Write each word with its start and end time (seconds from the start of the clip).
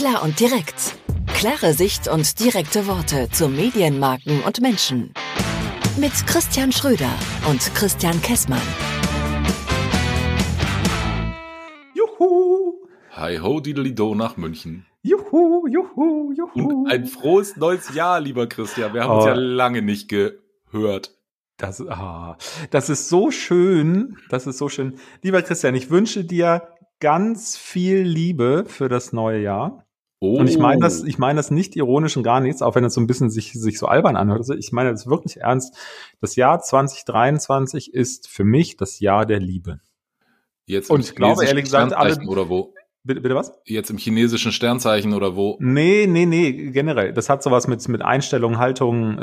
Klar 0.00 0.22
und 0.22 0.40
direkt. 0.40 0.96
Klare 1.26 1.74
Sicht 1.74 2.08
und 2.08 2.40
direkte 2.40 2.86
Worte 2.86 3.28
zu 3.32 3.48
Medienmarken 3.50 4.42
und 4.44 4.62
Menschen. 4.62 5.12
Mit 5.98 6.12
Christian 6.26 6.72
Schröder 6.72 7.10
und 7.46 7.60
Christian 7.74 8.18
Kessmann. 8.22 8.62
Juhu! 11.94 12.76
Hi 13.10 13.36
ho, 13.40 13.60
do 13.60 14.14
nach 14.14 14.38
München. 14.38 14.86
Juhu, 15.02 15.66
juhu, 15.66 16.32
juhu. 16.32 16.84
Und 16.84 16.90
ein 16.90 17.04
frohes 17.04 17.58
neues 17.58 17.92
Jahr, 17.94 18.20
lieber 18.22 18.46
Christian. 18.46 18.94
Wir 18.94 19.02
haben 19.02 19.10
Oh. 19.10 19.16
uns 19.16 19.26
ja 19.26 19.34
lange 19.34 19.82
nicht 19.82 20.08
gehört. 20.08 21.14
Das, 21.58 21.86
ah, 21.86 22.38
das 22.70 22.88
ist 22.88 23.10
so 23.10 23.30
schön. 23.30 24.16
Das 24.30 24.46
ist 24.46 24.56
so 24.56 24.70
schön. 24.70 24.94
Lieber 25.20 25.42
Christian, 25.42 25.74
ich 25.74 25.90
wünsche 25.90 26.24
dir 26.24 26.68
ganz 27.00 27.58
viel 27.58 27.98
Liebe 28.00 28.64
für 28.66 28.88
das 28.88 29.12
neue 29.12 29.42
Jahr. 29.42 29.84
Oh. 30.22 30.38
Und 30.38 30.48
ich 30.50 30.58
meine 30.58 30.80
das, 30.80 31.02
ich 31.02 31.18
meine 31.18 31.38
das 31.38 31.50
nicht 31.50 31.74
ironisch 31.76 32.16
und 32.16 32.22
gar 32.22 32.40
nichts, 32.40 32.60
auch 32.60 32.74
wenn 32.74 32.84
es 32.84 32.92
so 32.92 33.00
ein 33.00 33.06
bisschen 33.06 33.30
sich, 33.30 33.54
sich 33.54 33.78
so 33.78 33.86
albern 33.86 34.16
anhört. 34.16 34.40
Also 34.40 34.54
ich 34.54 34.70
meine 34.70 34.90
das 34.90 35.06
wirklich 35.06 35.38
ernst. 35.38 35.74
Das 36.20 36.36
Jahr 36.36 36.60
2023 36.60 37.94
ist 37.94 38.28
für 38.28 38.44
mich 38.44 38.76
das 38.76 39.00
Jahr 39.00 39.24
der 39.24 39.40
Liebe. 39.40 39.80
Jetzt 40.66 40.90
und 40.90 41.00
ich 41.00 41.14
glaube, 41.14 41.44
ehrlich 41.44 41.64
gesagt, 41.64 41.94
alle- 41.94 42.18
oder 42.28 42.48
wo? 42.48 42.74
Bitte, 43.02 43.22
bitte 43.22 43.34
was? 43.34 43.58
Jetzt 43.64 43.88
im 43.88 43.96
chinesischen 43.96 44.52
Sternzeichen 44.52 45.14
oder 45.14 45.34
wo? 45.34 45.56
Nee, 45.58 46.06
nee, 46.06 46.26
nee, 46.26 46.52
generell. 46.70 47.14
Das 47.14 47.30
hat 47.30 47.42
sowas 47.42 47.66
mit, 47.66 47.86
mit 47.88 48.02
Einstellung, 48.02 48.58
Haltung, 48.58 49.18
äh, 49.18 49.22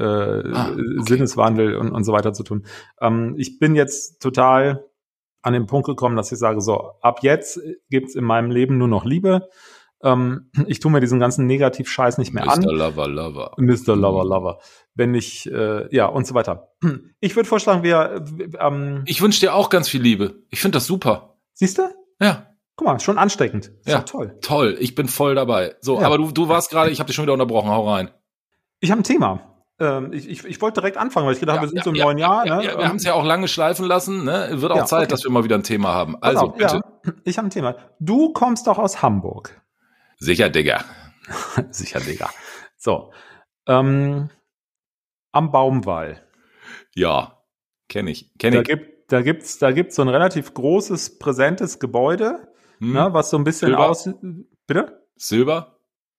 Ah, 0.52 0.72
okay. 0.72 0.82
Sinneswandel 1.08 1.76
und, 1.78 1.92
und 1.92 2.04
so 2.04 2.12
weiter 2.12 2.34
zu 2.34 2.42
tun. 2.42 2.66
Ähm, 3.00 3.36
ich 3.38 3.60
bin 3.60 3.76
jetzt 3.76 4.20
total 4.20 4.84
an 5.44 5.54
den 5.54 5.68
Punkt 5.68 5.86
gekommen, 5.86 6.18
dass 6.18 6.32
ich 6.32 6.40
sage, 6.40 6.60
so, 6.60 6.94
ab 7.02 7.20
jetzt 7.22 7.62
gibt's 7.92 8.16
in 8.16 8.24
meinem 8.24 8.50
Leben 8.50 8.80
nur 8.80 8.88
noch 8.88 9.06
Liebe. 9.06 9.48
Ähm, 10.04 10.52
ich 10.68 10.80
tue 10.80 10.92
mir 10.92 11.00
diesen 11.00 11.20
ganzen 11.20 11.46
Negativ-Scheiß 11.48 12.18
nicht 12.18 12.34
mehr 12.34 12.46
Mr. 12.46 12.52
an. 12.54 12.64
Lover 12.64 13.08
Lover. 13.08 13.52
Mr. 13.58 13.96
Lover 13.96 14.26
Lover. 14.26 14.60
Wenn 14.96 15.14
ich, 15.16 15.52
äh, 15.52 15.94
ja, 15.96 16.06
und 16.08 16.26
so 16.28 16.34
weiter. 16.34 16.70
Ich 17.20 17.36
würde 17.36 17.50
vorschlagen, 17.50 17.82
wir, 17.84 18.24
äh, 18.40 18.58
ähm, 18.60 19.04
Ich 19.08 19.22
wünsche 19.22 19.40
dir 19.40 19.56
auch 19.56 19.70
ganz 19.70 19.90
viel 19.90 20.02
Liebe. 20.02 20.44
Ich 20.50 20.60
finde 20.62 20.76
das 20.78 20.86
super. 20.86 21.36
siehst 21.54 21.78
du? 21.80 21.84
Ja, 22.22 22.44
Guck 22.80 22.86
mal, 22.86 23.00
schon 23.00 23.18
ansteckend. 23.18 23.72
Ist 23.86 23.88
Ja. 23.88 24.02
toll. 24.02 24.38
toll. 24.42 24.78
Ich 24.80 24.94
bin 24.94 25.08
voll 25.08 25.34
dabei. 25.34 25.76
So, 25.82 26.00
Ja. 26.00 26.06
aber 26.06 26.20
du, 26.20 26.30
du 26.32 26.48
warst 26.48 26.70
gerade, 26.70 26.92
ich 26.92 27.00
habe 27.00 27.08
dich 27.08 27.16
schon 27.16 27.24
wieder 27.26 27.34
unterbrochen. 27.34 27.72
Hau 27.72 27.90
rein. 27.92 28.12
Ich 28.82 28.92
habe 28.92 29.02
ein 29.02 29.04
Thema. 29.04 29.56
Ähm, 29.80 30.14
ich, 30.14 30.30
ich, 30.30 30.46
ich 30.46 30.62
wollte 30.62 30.82
direkt 30.82 30.96
anfangen, 30.98 31.26
weil 31.26 31.34
ich 31.34 31.40
gedacht 31.40 31.58
habe, 31.58 31.66
wir 31.68 31.72
sind 31.72 31.84
so 31.84 31.90
im 31.90 31.96
neuen 31.98 32.20
Jahr. 32.20 32.46
Ja, 32.46 32.58
ne? 32.58 32.66
ja, 32.66 32.72
wir 32.78 32.80
Ähm, 32.84 32.90
haben 32.90 32.96
es 32.98 33.04
ja 33.04 33.14
auch 33.16 33.24
lange 33.26 33.48
schleifen 33.48 33.84
lassen. 33.88 34.24
Ne? 34.26 34.50
Wird 34.62 34.72
auch 34.72 34.76
Ja, 34.78 34.86
Zeit, 34.86 35.06
okay. 35.06 35.10
dass 35.10 35.24
wir 35.24 35.32
mal 35.32 35.44
wieder 35.44 35.56
ein 35.56 35.64
Thema 35.64 35.90
haben. 35.96 36.18
Also, 36.22 36.42
auf, 36.50 36.56
bitte. 36.56 36.82
ja, 37.04 37.14
ich 37.24 37.40
habe 37.40 37.48
ein 37.48 37.50
Thema. 37.50 37.76
Du 38.00 38.32
kommst 38.34 38.68
doch 38.68 38.78
aus 38.78 39.02
Hamburg. 39.02 39.60
Sicher, 40.20 40.50
Digga. 40.50 40.84
Sicher, 41.72 42.00
Digga. 42.00 42.30
So. 42.78 43.12
Ähm, 43.68 44.30
am 45.32 45.52
Baumwall. 45.52 46.24
Ja, 46.96 47.44
kenne 47.90 48.12
ich. 48.12 48.32
Kenn 48.40 48.54
Da 48.54 48.62
ich. 48.62 48.68
gibt 48.68 49.12
da 49.12 49.22
gibt's 49.22 49.58
da 49.60 49.72
gibt's 49.72 49.96
so 49.96 50.02
ein 50.02 50.10
relativ 50.10 50.54
großes 50.54 51.18
präsentes 51.20 51.80
Gebäude, 51.80 52.50
Hm? 52.80 52.94
ne, 52.94 53.10
was 53.14 53.30
so 53.30 53.38
ein 53.38 53.44
bisschen 53.46 53.70
Silber? 53.70 53.90
aus 53.90 54.10
bitte 54.68 55.02
Silber? 55.16 55.74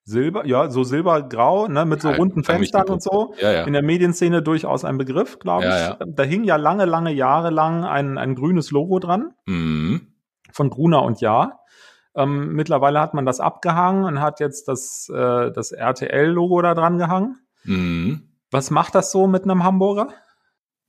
Silber, 0.05 0.45
ja, 0.47 0.71
so 0.71 0.83
silbergrau, 0.83 1.67
ne, 1.67 1.85
mit 1.85 2.01
so 2.01 2.09
Ja, 2.09 2.15
runden 2.15 2.43
Fenstern 2.43 2.89
und 2.89 3.03
so. 3.03 3.35
Ja, 3.39 3.51
ja. 3.51 3.63
In 3.65 3.73
der 3.73 3.83
Medienszene 3.83 4.41
durchaus 4.41 4.83
ein 4.83 4.97
Begriff, 4.97 5.37
glaube 5.37 5.65
ich. 5.65 6.05
Da 6.15 6.23
hing 6.23 6.43
ja 6.45 6.55
lange, 6.55 6.85
lange 6.85 7.11
Jahre 7.13 7.51
lang 7.51 7.85
ein, 7.85 8.17
ein 8.17 8.33
grünes 8.33 8.71
Logo 8.71 8.97
dran. 8.99 9.33
Mhm. 9.45 10.07
von 10.51 10.69
Gruner 10.71 11.03
und 11.03 11.21
Ja. 11.21 11.59
Ähm, 12.19 12.53
mittlerweile 12.53 12.99
hat 12.99 13.13
man 13.13 13.25
das 13.25 13.39
abgehangen 13.39 14.03
und 14.03 14.19
hat 14.21 14.39
jetzt 14.39 14.67
das, 14.67 15.09
äh, 15.09 15.51
das 15.51 15.71
RTL-Logo 15.71 16.61
da 16.61 16.75
dran 16.75 16.97
gehangen. 16.97 17.37
Mhm. 17.63 18.23
Was 18.51 18.71
macht 18.71 18.95
das 18.95 19.11
so 19.11 19.27
mit 19.27 19.43
einem 19.43 19.63
Hamburger? 19.63 20.09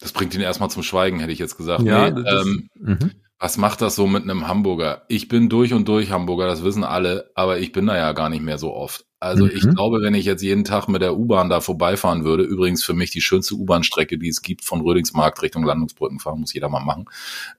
Das 0.00 0.12
bringt 0.12 0.34
ihn 0.34 0.40
erstmal 0.40 0.70
zum 0.70 0.82
Schweigen, 0.82 1.20
hätte 1.20 1.32
ich 1.32 1.38
jetzt 1.38 1.56
gesagt. 1.56 1.82
Ja, 1.82 2.10
nee, 2.10 2.22
das- 2.22 2.46
ähm, 2.46 2.68
Mhm. 2.74 3.10
was 3.38 3.58
macht 3.58 3.80
das 3.82 3.94
so 3.96 4.06
mit 4.06 4.22
einem 4.24 4.48
Hamburger? 4.48 5.02
Ich 5.08 5.28
bin 5.28 5.48
durch 5.48 5.72
und 5.74 5.86
durch 5.88 6.10
Hamburger, 6.10 6.46
das 6.46 6.64
wissen 6.64 6.84
alle, 6.84 7.30
aber 7.34 7.58
ich 7.58 7.72
bin 7.72 7.86
da 7.86 7.96
ja 7.96 8.12
gar 8.12 8.28
nicht 8.28 8.42
mehr 8.42 8.58
so 8.58 8.74
oft. 8.74 9.04
Also 9.22 9.44
Mhm. 9.44 9.50
ich 9.54 9.68
glaube, 9.68 10.00
wenn 10.00 10.14
ich 10.14 10.24
jetzt 10.24 10.42
jeden 10.42 10.64
Tag 10.64 10.88
mit 10.88 11.02
der 11.02 11.14
U-Bahn 11.18 11.50
da 11.50 11.60
vorbeifahren 11.60 12.24
würde, 12.24 12.42
übrigens 12.44 12.82
für 12.82 12.94
mich 12.94 13.10
die 13.10 13.20
schönste 13.20 13.54
U-Bahn-Strecke, 13.54 14.16
die 14.16 14.28
es 14.30 14.40
gibt, 14.40 14.64
von 14.64 14.80
Rödingsmarkt 14.80 15.42
Richtung 15.42 15.62
Landungsbrücken 15.64 16.18
fahren, 16.18 16.40
muss 16.40 16.54
jeder 16.54 16.70
mal 16.70 16.80
machen, 16.82 17.04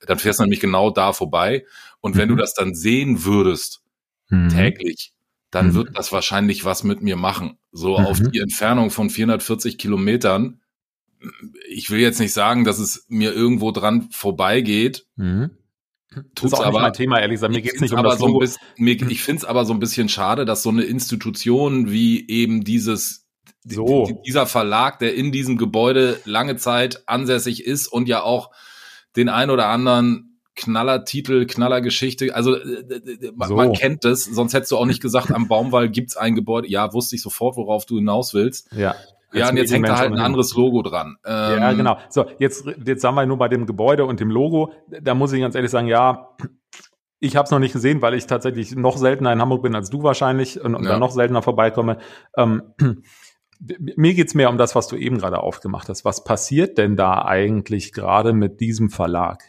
dann 0.08 0.18
fährst 0.18 0.40
du 0.40 0.44
nämlich 0.44 0.60
genau 0.60 0.90
da 0.90 1.14
vorbei. 1.14 1.64
Und 2.02 2.18
wenn 2.18 2.28
Mhm. 2.30 2.36
du 2.36 2.42
das 2.42 2.54
dann 2.54 2.74
sehen 2.76 3.24
würdest, 3.24 3.82
Mhm. 4.30 4.50
täglich, 4.50 5.14
dann 5.52 5.68
Mhm. 5.70 5.74
wird 5.76 5.98
das 5.98 6.12
wahrscheinlich 6.12 6.66
was 6.66 6.84
mit 6.84 7.02
mir 7.02 7.16
machen. 7.16 7.58
So 7.72 7.98
Mhm. 7.98 8.06
auf 8.06 8.20
die 8.20 8.40
Entfernung 8.40 8.90
von 8.92 9.10
440 9.10 9.78
Kilometern. 9.78 10.60
Ich 11.70 11.90
will 11.92 12.00
jetzt 12.00 12.20
nicht 12.20 12.34
sagen, 12.34 12.64
dass 12.64 12.80
es 12.80 13.06
mir 13.08 13.34
irgendwo 13.34 13.72
dran 13.72 14.10
vorbeigeht. 14.12 15.06
Mhm. 15.16 15.52
Tut's 16.36 16.54
ist 16.54 16.60
auch 16.60 16.66
aber. 16.66 16.80
nicht 16.80 16.82
mein 16.82 16.94
Thema, 16.94 17.20
ehrlich 17.22 17.36
gesagt. 17.36 17.54
Mir 17.54 17.60
Ich 17.60 17.64
geht's 17.66 17.80
nicht 17.82 17.94
um 17.94 18.00
aber 18.00 18.10
das 18.10 18.20
so 18.20 18.38
bisschen, 18.38 18.62
mir, 18.78 18.94
ich 19.10 19.22
finde 19.22 19.40
es 19.40 19.46
aber 19.46 19.64
so 19.66 19.74
ein 19.74 19.80
bisschen 19.80 20.10
schade, 20.10 20.44
dass 20.46 20.64
so 20.64 20.70
eine 20.70 20.84
Institution 20.84 21.90
wie 21.92 22.28
eben 22.28 22.64
dieses 22.66 23.28
So. 23.64 24.06
die- 24.08 24.16
dieser 24.26 24.46
Verlag, 24.48 25.00
der 25.00 25.14
in 25.16 25.32
diesem 25.32 25.58
Gebäude 25.58 26.20
lange 26.26 26.56
Zeit 26.58 27.08
ansässig 27.08 27.64
ist 27.66 27.88
und 27.88 28.08
ja 28.10 28.24
auch 28.24 28.52
den 29.16 29.30
ein 29.30 29.50
oder 29.52 29.68
anderen 29.68 30.31
Knallertitel, 30.56 31.46
Knallergeschichte, 31.46 32.36
also 32.36 32.56
äh, 32.56 32.62
äh, 32.62 33.32
man, 33.36 33.48
So. 33.50 33.56
man 33.56 33.74
kennt 33.74 34.04
das, 34.06 34.26
sonst 34.26 34.54
hättest 34.54 34.72
du 34.72 34.78
auch 34.78 34.86
nicht 34.86 35.02
gesagt, 35.02 35.32
am 35.32 35.48
Baumwall 35.48 35.90
gibt's 35.90 36.18
ein 36.18 36.36
Gebäude. 36.36 36.68
Ja, 36.70 36.94
wusste 36.94 37.16
ich 37.16 37.22
sofort, 37.22 37.56
worauf 37.58 37.86
du 37.86 37.96
hinaus 37.98 38.34
willst. 38.34 38.72
Ja. 38.74 38.96
Ja, 39.34 39.50
und 39.50 39.56
jetzt 39.56 39.72
hängt 39.72 39.88
da 39.88 39.98
halt 39.98 40.12
ein 40.12 40.20
anderes 40.20 40.54
Logo 40.56 40.82
dran. 40.82 41.16
Ähm, 41.26 41.60
Ja, 41.62 41.72
genau. 41.72 41.98
So, 42.10 42.26
jetzt, 42.40 42.66
jetzt 42.86 43.02
sagen 43.02 43.16
wir 43.16 43.26
nur 43.26 43.38
bei 43.38 43.48
dem 43.48 43.66
Gebäude 43.66 44.04
und 44.04 44.20
dem 44.20 44.30
Logo. 44.30 44.74
Da 44.90 45.16
muss 45.16 45.32
ich 45.32 45.40
ganz 45.40 45.56
ehrlich 45.56 45.72
sagen, 45.72 45.88
ja, 45.88 46.36
ich 47.22 47.38
habe 47.38 47.46
es 47.46 47.52
noch 47.52 47.60
nicht 47.60 47.72
gesehen, 47.72 48.02
weil 48.02 48.14
ich 48.16 48.26
tatsächlich 48.28 48.76
noch 48.76 48.98
seltener 48.98 49.32
in 49.32 49.40
Hamburg 49.40 49.64
bin 49.64 49.74
als 49.74 49.90
du 49.90 50.04
wahrscheinlich 50.04 50.60
und, 50.60 50.76
und 50.76 50.84
Ja. 50.84 50.90
dann 50.92 51.00
noch 51.00 51.12
seltener 51.12 51.42
vorbeikomme. 51.42 52.00
Ähm, 52.36 52.74
mir 53.96 54.14
geht's 54.16 54.34
mehr 54.34 54.50
um 54.50 54.58
das, 54.58 54.76
was 54.76 54.90
du 54.90 54.98
eben 54.98 55.18
gerade 55.20 55.40
aufgemacht 55.42 55.88
hast. 55.88 56.04
Was 56.04 56.26
passiert 56.26 56.78
denn 56.78 56.98
da 56.98 57.24
eigentlich 57.24 57.94
gerade 57.94 58.34
mit 58.34 58.60
diesem 58.60 58.90
Verlag? 58.90 59.44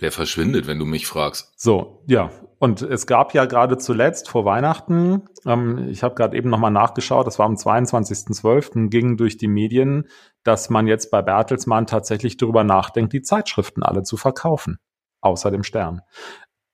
Der 0.00 0.12
verschwindet, 0.12 0.66
wenn 0.66 0.78
du 0.78 0.84
mich 0.84 1.06
fragst. 1.06 1.52
So, 1.56 2.02
ja. 2.06 2.30
Und 2.58 2.82
es 2.82 3.06
gab 3.06 3.34
ja 3.34 3.44
gerade 3.46 3.78
zuletzt 3.78 4.28
vor 4.28 4.44
Weihnachten, 4.44 5.22
ähm, 5.46 5.88
ich 5.88 6.02
habe 6.02 6.14
gerade 6.14 6.36
eben 6.36 6.50
nochmal 6.50 6.70
nachgeschaut, 6.70 7.26
das 7.26 7.38
war 7.38 7.46
am 7.46 7.54
22.12., 7.54 8.88
ging 8.88 9.16
durch 9.16 9.36
die 9.36 9.48
Medien, 9.48 10.08
dass 10.42 10.70
man 10.70 10.86
jetzt 10.86 11.10
bei 11.10 11.22
Bertelsmann 11.22 11.86
tatsächlich 11.86 12.36
darüber 12.36 12.64
nachdenkt, 12.64 13.12
die 13.12 13.22
Zeitschriften 13.22 13.82
alle 13.82 14.02
zu 14.02 14.16
verkaufen, 14.16 14.78
außer 15.20 15.50
dem 15.50 15.62
Stern. 15.62 16.02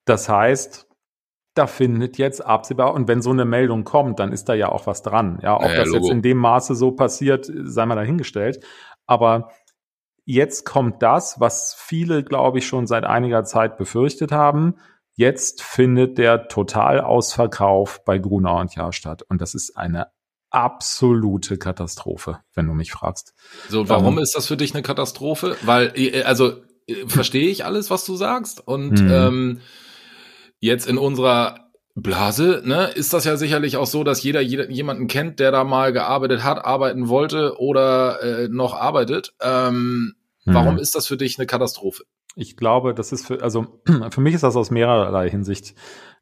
Das 0.04 0.28
heißt, 0.28 0.88
da 1.54 1.66
findet 1.66 2.18
jetzt 2.18 2.44
absehbar, 2.44 2.94
und 2.94 3.08
wenn 3.08 3.22
so 3.22 3.30
eine 3.30 3.44
Meldung 3.44 3.84
kommt, 3.84 4.18
dann 4.20 4.32
ist 4.32 4.48
da 4.48 4.54
ja 4.54 4.68
auch 4.68 4.86
was 4.86 5.02
dran. 5.02 5.38
Ja, 5.42 5.56
ob 5.56 5.62
Ja, 5.62 5.68
ja, 5.70 5.76
das 5.78 5.92
jetzt 5.92 6.02
Logo. 6.02 6.10
in 6.12 6.22
dem 6.22 6.38
Maße 6.38 6.74
so 6.74 6.92
passiert, 6.92 7.50
sei 7.64 7.86
mal 7.86 7.94
dahingestellt. 7.94 8.64
Aber 9.06 9.50
jetzt 10.24 10.64
kommt 10.64 11.02
das, 11.02 11.40
was 11.40 11.74
viele, 11.78 12.22
glaube 12.24 12.58
ich, 12.58 12.66
schon 12.66 12.86
seit 12.86 13.04
einiger 13.04 13.44
Zeit 13.44 13.76
befürchtet 13.76 14.32
haben. 14.32 14.76
Jetzt 15.14 15.62
findet 15.62 16.18
der 16.18 16.48
Totalausverkauf 16.48 18.04
bei 18.04 18.18
Gruner 18.18 18.54
und 18.56 18.74
Jahr 18.74 18.92
statt. 18.92 19.22
Und 19.28 19.40
das 19.42 19.54
ist 19.54 19.76
eine 19.76 20.06
absolute 20.50 21.58
Katastrophe, 21.58 22.40
wenn 22.54 22.66
du 22.66 22.74
mich 22.74 22.92
fragst. 22.92 23.34
So, 23.68 23.88
warum 23.88 24.16
Ähm. 24.18 24.22
ist 24.22 24.34
das 24.36 24.46
für 24.46 24.56
dich 24.56 24.74
eine 24.74 24.82
Katastrophe? 24.82 25.56
Weil, 25.62 25.92
äh, 25.96 26.22
also, 26.22 26.62
äh, 26.86 27.06
verstehe 27.06 27.48
ich 27.48 27.64
alles, 27.64 27.90
was 27.90 28.04
du 28.04 28.16
sagst. 28.16 28.66
Und 28.66 29.02
Mhm. 29.02 29.10
ähm, 29.10 29.60
jetzt 30.60 30.86
in 30.86 30.98
unserer 30.98 31.71
Blase, 31.94 32.62
ne, 32.64 32.86
ist 32.94 33.12
das 33.12 33.24
ja 33.24 33.36
sicherlich 33.36 33.76
auch 33.76 33.86
so, 33.86 34.02
dass 34.02 34.22
jeder, 34.22 34.40
jeder 34.40 34.70
jemanden 34.70 35.08
kennt, 35.08 35.40
der 35.40 35.50
da 35.52 35.62
mal 35.64 35.92
gearbeitet 35.92 36.42
hat, 36.42 36.64
arbeiten 36.64 37.08
wollte 37.08 37.58
oder 37.58 38.22
äh, 38.22 38.48
noch 38.48 38.74
arbeitet. 38.74 39.34
Ähm, 39.40 40.14
Warum 40.44 40.74
Mhm. 40.74 40.80
ist 40.80 40.96
das 40.96 41.06
für 41.06 41.16
dich 41.16 41.38
eine 41.38 41.46
Katastrophe? 41.46 42.02
Ich 42.34 42.56
glaube, 42.56 42.94
das 42.94 43.12
ist 43.12 43.26
für, 43.26 43.42
also 43.42 43.80
für 44.10 44.20
mich 44.20 44.34
ist 44.34 44.42
das 44.42 44.56
aus 44.56 44.70
mehrerlei 44.72 45.30
Hinsicht 45.30 45.74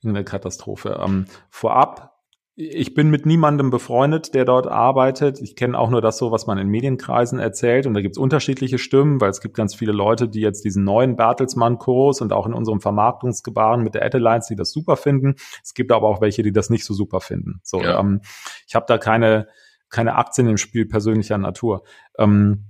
eine 0.05 0.25
Katastrophe. 0.25 1.01
Ähm, 1.03 1.25
vorab, 1.49 2.10
ich 2.57 2.95
bin 2.95 3.11
mit 3.11 3.25
niemandem 3.27 3.71
befreundet, 3.71 4.35
der 4.35 4.45
dort 4.45 4.67
arbeitet. 4.67 5.41
Ich 5.41 5.57
kenne 5.57 5.79
auch 5.79 5.89
nur 5.89 6.03
das 6.03 6.19
so, 6.19 6.31
was 6.31 6.47
man 6.47 6.59
in 6.59 6.69
Medienkreisen 6.69 7.39
erzählt. 7.39 7.87
Und 7.87 7.95
da 7.95 8.03
gibt 8.03 8.17
es 8.17 8.19
unterschiedliche 8.19 8.79
Stimmen, 8.79 9.21
weil 9.21 9.31
es 9.31 9.41
gibt 9.41 9.57
ganz 9.57 9.75
viele 9.75 9.93
Leute, 9.93 10.29
die 10.29 10.41
jetzt 10.41 10.65
diesen 10.65 10.85
neuen 10.85 11.17
Bertelsmann-Kurs 11.17 12.21
und 12.21 12.33
auch 12.33 12.47
in 12.47 12.53
unserem 12.53 12.81
Vermarktungsgebaren 12.81 13.83
mit 13.83 13.95
der 13.95 14.05
Adelines, 14.05 14.49
die 14.49 14.57
das 14.57 14.73
super 14.73 14.97
finden. 14.97 15.37
Es 15.63 15.75
gibt 15.75 15.91
aber 15.93 16.09
auch 16.09 16.21
welche, 16.21 16.43
die 16.43 16.53
das 16.53 16.71
nicht 16.71 16.85
so 16.85 16.93
super 16.93 17.21
finden. 17.21 17.61
So, 17.63 17.81
Ja. 17.81 17.99
ähm, 18.01 18.21
ich 18.67 18.75
habe 18.75 18.85
da 18.89 18.99
keine, 18.99 19.49
keine 19.89 20.17
Aktien 20.17 20.47
im 20.49 20.59
Spiel 20.59 20.87
persönlicher 20.87 21.39
Natur. 21.39 21.85
Ähm, 22.19 22.67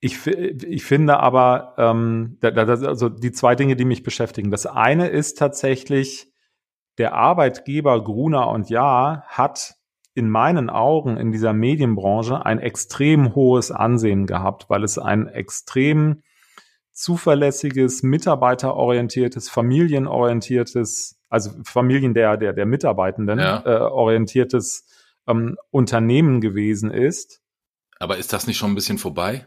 ich, 0.00 0.26
ich 0.26 0.84
finde 0.84 1.20
aber, 1.20 1.74
ähm, 1.78 2.38
also 2.42 3.08
die 3.08 3.30
zwei 3.30 3.54
Dinge, 3.54 3.76
die 3.76 3.84
mich 3.84 4.02
beschäftigen. 4.02 4.50
Das 4.50 4.66
eine 4.66 5.08
ist 5.08 5.38
tatsächlich 5.38 6.31
der 6.98 7.14
Arbeitgeber 7.14 8.02
Gruner 8.02 8.48
und 8.48 8.68
Ja 8.68 9.24
hat 9.26 9.74
in 10.14 10.28
meinen 10.28 10.68
Augen 10.68 11.16
in 11.16 11.32
dieser 11.32 11.52
Medienbranche 11.52 12.44
ein 12.44 12.58
extrem 12.58 13.34
hohes 13.34 13.70
Ansehen 13.70 14.26
gehabt, 14.26 14.68
weil 14.68 14.84
es 14.84 14.98
ein 14.98 15.26
extrem 15.26 16.22
zuverlässiges, 16.92 18.02
mitarbeiterorientiertes, 18.02 19.48
familienorientiertes, 19.48 21.18
also 21.30 21.50
Familien 21.64 22.12
der, 22.12 22.36
der, 22.36 22.52
der 22.52 22.66
Mitarbeitenden 22.66 23.38
ja. 23.38 23.62
äh, 23.64 23.80
orientiertes 23.80 24.86
ähm, 25.26 25.56
Unternehmen 25.70 26.42
gewesen 26.42 26.90
ist. 26.90 27.40
Aber 27.98 28.18
ist 28.18 28.32
das 28.34 28.46
nicht 28.46 28.58
schon 28.58 28.72
ein 28.72 28.74
bisschen 28.74 28.98
vorbei? 28.98 29.46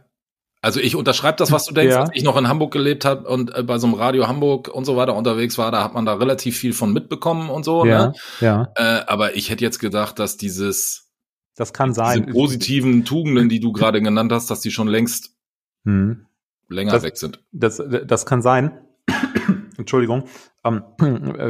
Also 0.65 0.79
ich 0.79 0.95
unterschreibe 0.95 1.37
das, 1.37 1.51
was 1.51 1.65
du 1.65 1.75
denkst. 1.75 1.93
Ja. 1.93 2.01
Als 2.01 2.09
ich 2.13 2.23
noch 2.23 2.37
in 2.37 2.47
Hamburg 2.47 2.73
gelebt 2.73 3.05
habe 3.05 3.29
und 3.29 3.55
äh, 3.55 3.61
bei 3.61 3.77
so 3.77 3.85
einem 3.85 3.93
Radio 3.93 4.27
Hamburg 4.27 4.67
und 4.67 4.83
so 4.85 4.97
weiter 4.97 5.15
unterwegs 5.15 5.59
war, 5.59 5.69
da 5.69 5.83
hat 5.83 5.93
man 5.93 6.07
da 6.07 6.15
relativ 6.15 6.57
viel 6.57 6.73
von 6.73 6.91
mitbekommen 6.91 7.51
und 7.51 7.63
so. 7.63 7.85
Ja, 7.85 8.07
ne? 8.07 8.13
ja. 8.41 8.71
Äh, 8.73 9.01
aber 9.05 9.35
ich 9.35 9.51
hätte 9.51 9.63
jetzt 9.63 9.77
gedacht, 9.77 10.17
dass 10.17 10.37
dieses 10.37 11.11
das 11.55 11.71
kann 11.71 11.93
sein. 11.93 12.23
Diese 12.23 12.33
positiven 12.33 13.05
Tugenden, 13.05 13.47
die 13.47 13.59
du 13.59 13.73
gerade 13.73 14.01
genannt 14.01 14.31
hast, 14.31 14.49
dass 14.49 14.59
die 14.59 14.71
schon 14.71 14.87
längst 14.87 15.35
hm. 15.83 16.25
länger 16.67 16.93
das, 16.93 17.03
weg 17.03 17.17
sind. 17.17 17.43
Das, 17.51 17.79
das 18.03 18.25
kann 18.25 18.41
sein. 18.41 18.71
Entschuldigung. 19.77 20.23
Ähm, 20.63 20.81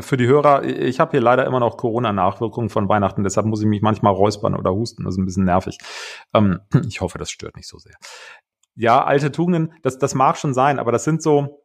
für 0.01 0.17
die 0.17 0.27
Hörer, 0.27 0.65
ich 0.65 0.99
habe 0.99 1.11
hier 1.11 1.21
leider 1.21 1.45
immer 1.45 1.61
noch 1.61 1.77
Corona-Nachwirkungen 1.77 2.67
von 2.69 2.89
Weihnachten, 2.89 3.23
deshalb 3.23 3.45
muss 3.45 3.61
ich 3.61 3.67
mich 3.67 3.81
manchmal 3.81 4.13
räuspern 4.13 4.55
oder 4.55 4.73
husten. 4.73 5.05
Das 5.05 5.13
ist 5.13 5.19
ein 5.19 5.25
bisschen 5.25 5.45
nervig. 5.45 5.77
Ähm, 6.33 6.59
ich 6.85 6.99
hoffe, 6.99 7.17
das 7.17 7.31
stört 7.31 7.55
nicht 7.55 7.69
so 7.69 7.77
sehr 7.77 7.95
ja, 8.75 9.03
alte 9.03 9.31
Tugenden, 9.31 9.73
das, 9.81 9.97
das 9.97 10.15
mag 10.15 10.37
schon 10.37 10.53
sein, 10.53 10.79
aber 10.79 10.91
das 10.91 11.03
sind 11.03 11.21
so, 11.21 11.63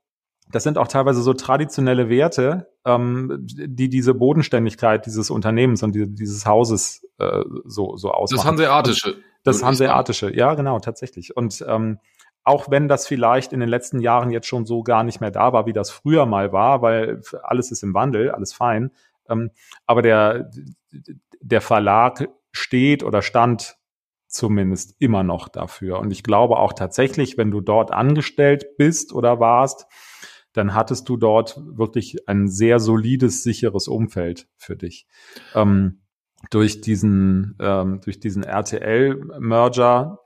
das 0.50 0.62
sind 0.62 0.78
auch 0.78 0.88
teilweise 0.88 1.22
so 1.22 1.32
traditionelle 1.32 2.08
Werte, 2.08 2.68
ähm, 2.84 3.38
die 3.42 3.88
diese 3.88 4.14
Bodenständigkeit 4.14 5.06
dieses 5.06 5.30
Unternehmens 5.30 5.82
und 5.82 5.94
die, 5.94 6.12
dieses 6.12 6.46
Hauses 6.46 7.06
äh, 7.18 7.42
so, 7.64 7.96
so 7.96 8.10
ausmachen. 8.12 8.36
Das 8.36 8.46
Hanseatische. 8.46 9.16
Das 9.42 9.62
Hanseatische, 9.62 10.34
ja, 10.36 10.54
genau, 10.54 10.80
tatsächlich. 10.80 11.36
Und 11.36 11.64
ähm, 11.66 11.98
auch 12.44 12.70
wenn 12.70 12.88
das 12.88 13.06
vielleicht 13.06 13.52
in 13.52 13.60
den 13.60 13.68
letzten 13.68 14.00
Jahren 14.00 14.30
jetzt 14.30 14.46
schon 14.46 14.66
so 14.66 14.82
gar 14.82 15.02
nicht 15.02 15.20
mehr 15.20 15.30
da 15.30 15.52
war, 15.52 15.66
wie 15.66 15.72
das 15.72 15.90
früher 15.90 16.26
mal 16.26 16.52
war, 16.52 16.82
weil 16.82 17.22
alles 17.42 17.70
ist 17.70 17.82
im 17.82 17.94
Wandel, 17.94 18.30
alles 18.30 18.52
fein. 18.52 18.90
Ähm, 19.28 19.50
aber 19.86 20.02
der, 20.02 20.50
der 21.40 21.60
Verlag 21.60 22.28
steht 22.52 23.02
oder 23.02 23.22
stand 23.22 23.76
zumindest 24.30 24.94
immer 24.98 25.22
noch 25.22 25.48
dafür. 25.48 25.98
Und 25.98 26.10
ich 26.12 26.22
glaube 26.22 26.56
auch 26.58 26.72
tatsächlich, 26.72 27.36
wenn 27.36 27.50
du 27.50 27.60
dort 27.60 27.92
angestellt 27.92 28.76
bist 28.76 29.12
oder 29.12 29.40
warst, 29.40 29.86
dann 30.52 30.74
hattest 30.74 31.08
du 31.08 31.16
dort 31.16 31.60
wirklich 31.64 32.28
ein 32.28 32.48
sehr 32.48 32.80
solides, 32.80 33.42
sicheres 33.42 33.88
Umfeld 33.88 34.48
für 34.56 34.76
dich. 34.76 35.06
Ähm, 35.54 36.00
durch 36.50 36.80
diesen, 36.80 37.56
ähm, 37.60 38.00
durch 38.02 38.18
diesen 38.18 38.42
RTL-Merger 38.42 40.18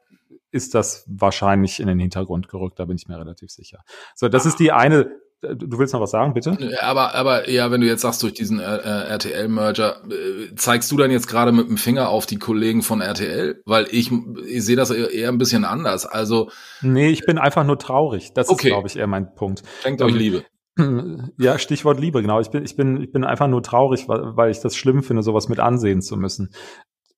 ist 0.50 0.74
das 0.74 1.04
wahrscheinlich 1.08 1.80
in 1.80 1.88
den 1.88 1.98
Hintergrund 1.98 2.48
gerückt, 2.48 2.78
da 2.78 2.84
bin 2.84 2.96
ich 2.96 3.08
mir 3.08 3.18
relativ 3.18 3.50
sicher. 3.50 3.82
So, 4.14 4.28
das 4.28 4.46
ist 4.46 4.60
die 4.60 4.70
eine 4.70 5.10
Du 5.54 5.78
willst 5.78 5.92
noch 5.94 6.00
was 6.00 6.10
sagen, 6.10 6.34
bitte? 6.34 6.56
Aber, 6.80 7.14
aber 7.14 7.50
ja, 7.50 7.70
wenn 7.70 7.80
du 7.80 7.86
jetzt 7.86 8.02
sagst, 8.02 8.22
durch 8.22 8.34
diesen 8.34 8.60
äh, 8.60 8.76
äh 8.76 9.08
RTL-Merger, 9.08 10.02
äh, 10.10 10.54
zeigst 10.56 10.90
du 10.90 10.96
dann 10.96 11.10
jetzt 11.10 11.28
gerade 11.28 11.52
mit 11.52 11.68
dem 11.68 11.76
Finger 11.76 12.08
auf 12.08 12.26
die 12.26 12.38
Kollegen 12.38 12.82
von 12.82 13.00
RTL? 13.00 13.62
Weil 13.66 13.86
ich, 13.90 14.10
ich 14.46 14.64
sehe 14.64 14.76
das 14.76 14.90
eher 14.90 15.28
ein 15.28 15.38
bisschen 15.38 15.64
anders. 15.64 16.06
Also. 16.06 16.50
Nee, 16.82 17.10
ich 17.10 17.26
bin 17.26 17.38
einfach 17.38 17.64
nur 17.64 17.78
traurig. 17.78 18.32
Das 18.34 18.48
okay. 18.48 18.68
ist, 18.68 18.72
glaube 18.72 18.88
ich, 18.88 18.96
eher 18.96 19.06
mein 19.06 19.34
Punkt. 19.34 19.62
Schenkt 19.82 20.02
euch 20.02 20.12
ähm, 20.12 20.18
Liebe. 20.18 20.44
Ja, 21.38 21.58
Stichwort 21.58 22.00
Liebe, 22.00 22.20
genau. 22.20 22.40
Ich 22.40 22.50
bin, 22.50 22.64
ich 22.64 22.76
bin, 22.76 23.00
ich 23.00 23.12
bin 23.12 23.24
einfach 23.24 23.46
nur 23.46 23.62
traurig, 23.62 24.08
weil, 24.08 24.36
weil 24.36 24.50
ich 24.50 24.60
das 24.60 24.74
schlimm 24.76 25.02
finde, 25.02 25.22
sowas 25.22 25.48
mit 25.48 25.60
ansehen 25.60 26.02
zu 26.02 26.16
müssen. 26.16 26.52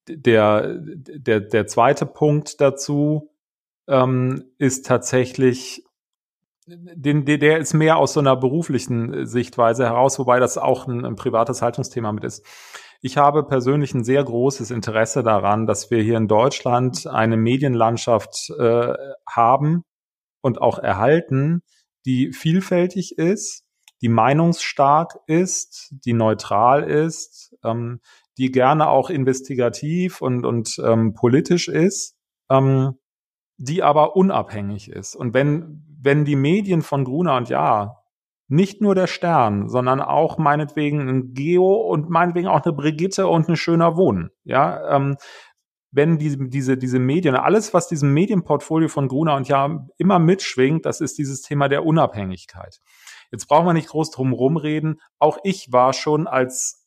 Der, 0.08 0.78
der, 0.78 1.40
der 1.40 1.66
zweite 1.66 2.04
Punkt 2.06 2.60
dazu 2.60 3.30
ähm, 3.88 4.44
ist 4.58 4.86
tatsächlich 4.86 5.85
den, 6.66 7.24
der 7.24 7.58
ist 7.58 7.74
mehr 7.74 7.96
aus 7.96 8.12
so 8.12 8.20
einer 8.20 8.36
beruflichen 8.36 9.14
äh, 9.14 9.26
Sichtweise 9.26 9.84
heraus, 9.84 10.18
wobei 10.18 10.40
das 10.40 10.58
auch 10.58 10.86
ein, 10.86 11.04
ein, 11.04 11.16
privates 11.16 11.62
Haltungsthema 11.62 12.12
mit 12.12 12.24
ist. 12.24 12.44
Ich 13.00 13.16
habe 13.16 13.44
persönlich 13.44 13.94
ein 13.94 14.04
sehr 14.04 14.24
großes 14.24 14.70
Interesse 14.70 15.22
daran, 15.22 15.66
dass 15.66 15.90
wir 15.90 16.02
hier 16.02 16.16
in 16.16 16.28
Deutschland 16.28 17.06
eine 17.06 17.36
Medienlandschaft 17.36 18.50
äh, 18.58 18.94
haben 19.28 19.84
und 20.40 20.60
auch 20.60 20.78
erhalten, 20.78 21.62
die 22.04 22.32
vielfältig 22.32 23.18
ist, 23.18 23.64
die 24.02 24.08
meinungsstark 24.08 25.18
ist, 25.26 25.94
die 26.04 26.14
neutral 26.14 26.82
ist, 26.82 27.54
ähm, 27.64 28.00
die 28.38 28.50
gerne 28.50 28.88
auch 28.88 29.08
investigativ 29.08 30.20
und, 30.20 30.44
und 30.44 30.80
ähm, 30.84 31.14
politisch 31.14 31.68
ist, 31.68 32.16
ähm, 32.50 32.98
die 33.56 33.82
aber 33.82 34.16
unabhängig 34.16 34.90
ist. 34.90 35.14
Und 35.14 35.32
wenn 35.32 35.85
wenn 36.06 36.24
die 36.24 36.36
Medien 36.36 36.80
von 36.80 37.04
Gruner 37.04 37.36
und 37.36 37.50
Ja 37.50 38.02
nicht 38.48 38.80
nur 38.80 38.94
der 38.94 39.08
Stern, 39.08 39.68
sondern 39.68 40.00
auch 40.00 40.38
meinetwegen 40.38 41.08
ein 41.08 41.34
Geo 41.34 41.74
und 41.74 42.08
meinetwegen 42.08 42.46
auch 42.46 42.64
eine 42.64 42.72
Brigitte 42.72 43.26
und 43.26 43.48
ein 43.48 43.56
schöner 43.56 43.96
Wohnen. 43.96 44.30
Ja, 44.44 44.96
ähm, 44.96 45.16
wenn 45.90 46.18
diese, 46.18 46.38
diese, 46.48 46.76
diese 46.76 46.98
Medien, 46.98 47.34
alles, 47.34 47.74
was 47.74 47.88
diesem 47.88 48.12
Medienportfolio 48.14 48.88
von 48.88 49.08
Gruner 49.08 49.34
und 49.34 49.48
Ja 49.48 49.86
immer 49.98 50.18
mitschwingt, 50.18 50.86
das 50.86 51.00
ist 51.00 51.18
dieses 51.18 51.42
Thema 51.42 51.68
der 51.68 51.84
Unabhängigkeit. 51.84 52.78
Jetzt 53.32 53.48
brauchen 53.48 53.66
wir 53.66 53.72
nicht 53.72 53.88
groß 53.88 54.12
drum 54.12 54.32
rumreden. 54.32 55.00
Auch 55.18 55.38
ich 55.42 55.72
war 55.72 55.92
schon 55.92 56.28
als 56.28 56.86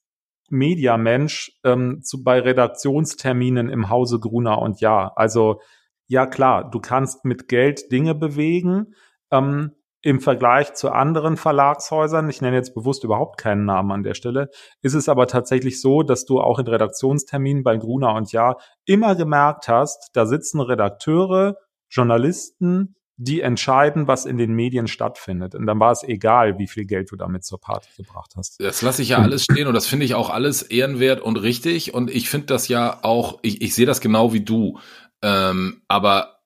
Mediamensch 0.50 1.60
ähm, 1.64 2.02
zu, 2.02 2.24
bei 2.24 2.40
Redaktionsterminen 2.40 3.70
im 3.70 3.90
Hause 3.90 4.20
Gruner 4.20 4.60
und 4.62 4.80
Ja. 4.80 5.12
Also 5.16 5.60
ja 6.08 6.26
klar, 6.26 6.70
du 6.70 6.80
kannst 6.80 7.26
mit 7.26 7.48
Geld 7.48 7.92
Dinge 7.92 8.16
bewegen. 8.16 8.96
Ähm, 9.32 9.72
Im 10.02 10.22
Vergleich 10.22 10.74
zu 10.76 10.92
anderen 10.92 11.36
Verlagshäusern, 11.36 12.30
ich 12.30 12.42
nenne 12.42 12.56
jetzt 12.56 12.74
bewusst 12.74 13.04
überhaupt 13.04 13.38
keinen 13.38 13.66
Namen 13.66 13.92
an 13.92 14.04
der 14.04 14.14
Stelle, 14.14 14.50
ist 14.82 14.94
es 14.94 15.10
aber 15.10 15.28
tatsächlich 15.28 15.82
so, 15.82 16.04
dass 16.04 16.26
du 16.26 16.40
auch 16.40 16.60
in 16.60 16.68
Redaktionsterminen 16.68 17.64
bei 17.64 17.76
Gruner 17.78 18.14
und 18.14 18.32
Ja 18.32 18.56
immer 18.86 19.16
gemerkt 19.16 19.68
hast, 19.68 20.12
da 20.14 20.26
sitzen 20.26 20.62
Redakteure, 20.62 21.58
Journalisten, 21.90 22.96
die 23.22 23.42
entscheiden, 23.42 24.08
was 24.08 24.26
in 24.26 24.38
den 24.38 24.54
Medien 24.54 24.88
stattfindet. 24.88 25.54
Und 25.54 25.66
dann 25.66 25.78
war 25.82 25.92
es 25.92 26.04
egal, 26.04 26.58
wie 26.58 26.68
viel 26.68 26.86
Geld 26.86 27.12
du 27.12 27.18
damit 27.18 27.44
zur 27.44 27.60
Party 27.60 27.90
gebracht 27.98 28.32
hast. 28.38 28.62
Das 28.62 28.82
lasse 28.82 29.02
ich 29.02 29.10
ja 29.10 29.18
alles 29.18 29.44
stehen 29.44 29.68
und 29.68 29.74
das 29.74 29.88
finde 29.88 30.06
ich 30.06 30.16
auch 30.16 30.30
alles 30.30 30.62
ehrenwert 30.62 31.20
und 31.20 31.36
richtig. 31.36 31.94
Und 31.94 32.10
ich 32.10 32.30
finde 32.30 32.48
das 32.48 32.70
ja 32.70 33.00
auch, 33.02 33.40
ich, 33.42 33.62
ich 33.62 33.76
sehe 33.76 33.86
das 33.86 34.00
genau 34.00 34.32
wie 34.32 34.40
du. 34.40 34.80
Ähm, 35.22 35.82
aber 35.90 36.40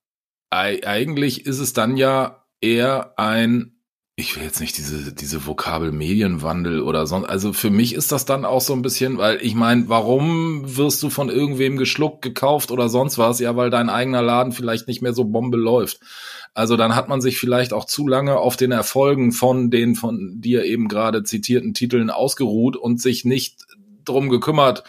eigentlich 0.49 1.45
ist 1.45 1.59
es 1.59 1.73
dann 1.73 1.95
ja 1.95 2.42
eher 2.63 3.13
ein, 3.17 3.73
ich 4.15 4.35
will 4.35 4.43
jetzt 4.43 4.61
nicht 4.61 4.77
diese, 4.77 5.13
diese 5.13 5.45
Vokabel 5.45 5.91
Medienwandel 5.91 6.81
oder 6.81 7.05
sonst, 7.05 7.27
also 7.27 7.51
für 7.51 7.69
mich 7.69 7.93
ist 7.93 8.11
das 8.11 8.25
dann 8.25 8.45
auch 8.45 8.61
so 8.61 8.73
ein 8.73 8.81
bisschen, 8.81 9.17
weil 9.17 9.39
ich 9.41 9.55
meine, 9.55 9.89
warum 9.89 10.77
wirst 10.77 11.03
du 11.03 11.09
von 11.09 11.29
irgendwem 11.29 11.77
geschluckt, 11.77 12.21
gekauft 12.21 12.71
oder 12.71 12.89
sonst 12.89 13.17
was? 13.17 13.39
Ja, 13.39 13.55
weil 13.55 13.69
dein 13.69 13.89
eigener 13.89 14.21
Laden 14.21 14.53
vielleicht 14.53 14.87
nicht 14.87 15.01
mehr 15.01 15.13
so 15.13 15.25
Bombe 15.25 15.57
läuft. 15.57 15.99
Also 16.53 16.77
dann 16.77 16.95
hat 16.95 17.09
man 17.09 17.19
sich 17.19 17.37
vielleicht 17.37 17.73
auch 17.73 17.85
zu 17.85 18.07
lange 18.07 18.37
auf 18.37 18.55
den 18.55 18.71
Erfolgen 18.71 19.31
von 19.31 19.71
den 19.71 19.95
von 19.95 20.39
dir 20.39 20.63
eben 20.63 20.87
gerade 20.87 21.23
zitierten 21.23 21.73
Titeln 21.73 22.11
ausgeruht 22.11 22.77
und 22.77 23.01
sich 23.01 23.25
nicht 23.25 23.65
drum 24.05 24.29
gekümmert, 24.29 24.83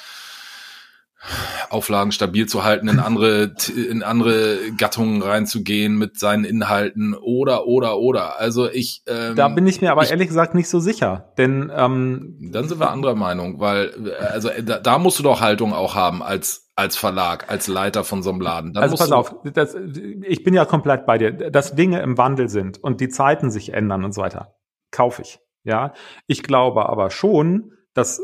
Auflagen 1.71 2.13
stabil 2.13 2.47
zu 2.47 2.65
halten, 2.65 2.89
in 2.89 3.01
andere, 3.01 3.55
in 3.91 4.03
andere 4.03 4.59
Gattungen 4.77 5.23
reinzugehen 5.23 5.97
mit 5.97 6.19
seinen 6.19 6.45
Inhalten 6.45 7.15
oder, 7.15 7.67
oder, 7.67 7.99
oder. 7.99 8.39
Also 8.39 8.71
ich. 8.71 9.03
Ähm, 9.07 9.35
da 9.35 9.49
bin 9.49 9.67
ich 9.67 9.81
mir 9.81 9.91
aber 9.91 10.05
ich, 10.05 10.11
ehrlich 10.11 10.29
gesagt 10.29 10.55
nicht 10.55 10.69
so 10.69 10.81
sicher, 10.81 11.33
denn 11.39 11.73
ähm, 11.75 12.51
dann 12.53 12.69
sind 12.69 12.79
wir 12.79 12.91
anderer 12.91 13.15
Meinung, 13.15 13.61
weil 13.61 14.15
also 14.21 14.51
da, 14.63 14.79
da 14.79 14.99
musst 14.99 15.19
du 15.19 15.23
doch 15.23 15.41
Haltung 15.41 15.73
auch 15.73 15.95
haben 15.95 16.23
als 16.23 16.65
als 16.77 16.97
Verlag, 16.97 17.51
als 17.51 17.69
Leiter 17.69 18.03
von 18.03 18.23
so 18.23 18.31
einem 18.31 18.41
Laden. 18.41 18.73
Dann 18.73 18.83
also 18.83 18.97
pass 18.97 19.13
auf, 19.13 19.37
das, 19.45 19.77
ich 20.23 20.43
bin 20.43 20.55
ja 20.55 20.65
komplett 20.65 21.07
bei 21.07 21.19
dir, 21.19 21.33
dass 21.33 21.77
Dinge 21.77 22.03
im 22.03 22.19
Wandel 22.19 22.49
sind 22.49 22.83
und 22.83 23.01
die 23.01 23.09
Zeiten 23.09 23.51
sich 23.51 23.73
ändern 23.73 24.05
und 24.05 24.13
so 24.13 24.23
weiter. 24.23 24.57
Kaufe 24.91 25.23
ich. 25.23 25.39
Ja, 25.63 25.95
ich 26.27 26.43
glaube 26.43 26.89
aber 26.89 27.11
schon, 27.11 27.73
dass 27.95 28.21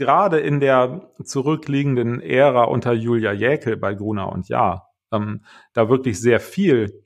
gerade 0.00 0.40
in 0.40 0.58
der 0.58 1.12
zurückliegenden 1.22 2.20
Ära 2.20 2.64
unter 2.64 2.92
Julia 2.92 3.32
Jäkel 3.32 3.76
bei 3.76 3.94
Gruner 3.94 4.32
und 4.32 4.48
Ja, 4.48 4.88
ähm, 5.12 5.44
da 5.74 5.88
wirklich 5.88 6.20
sehr 6.20 6.40
viel 6.40 7.04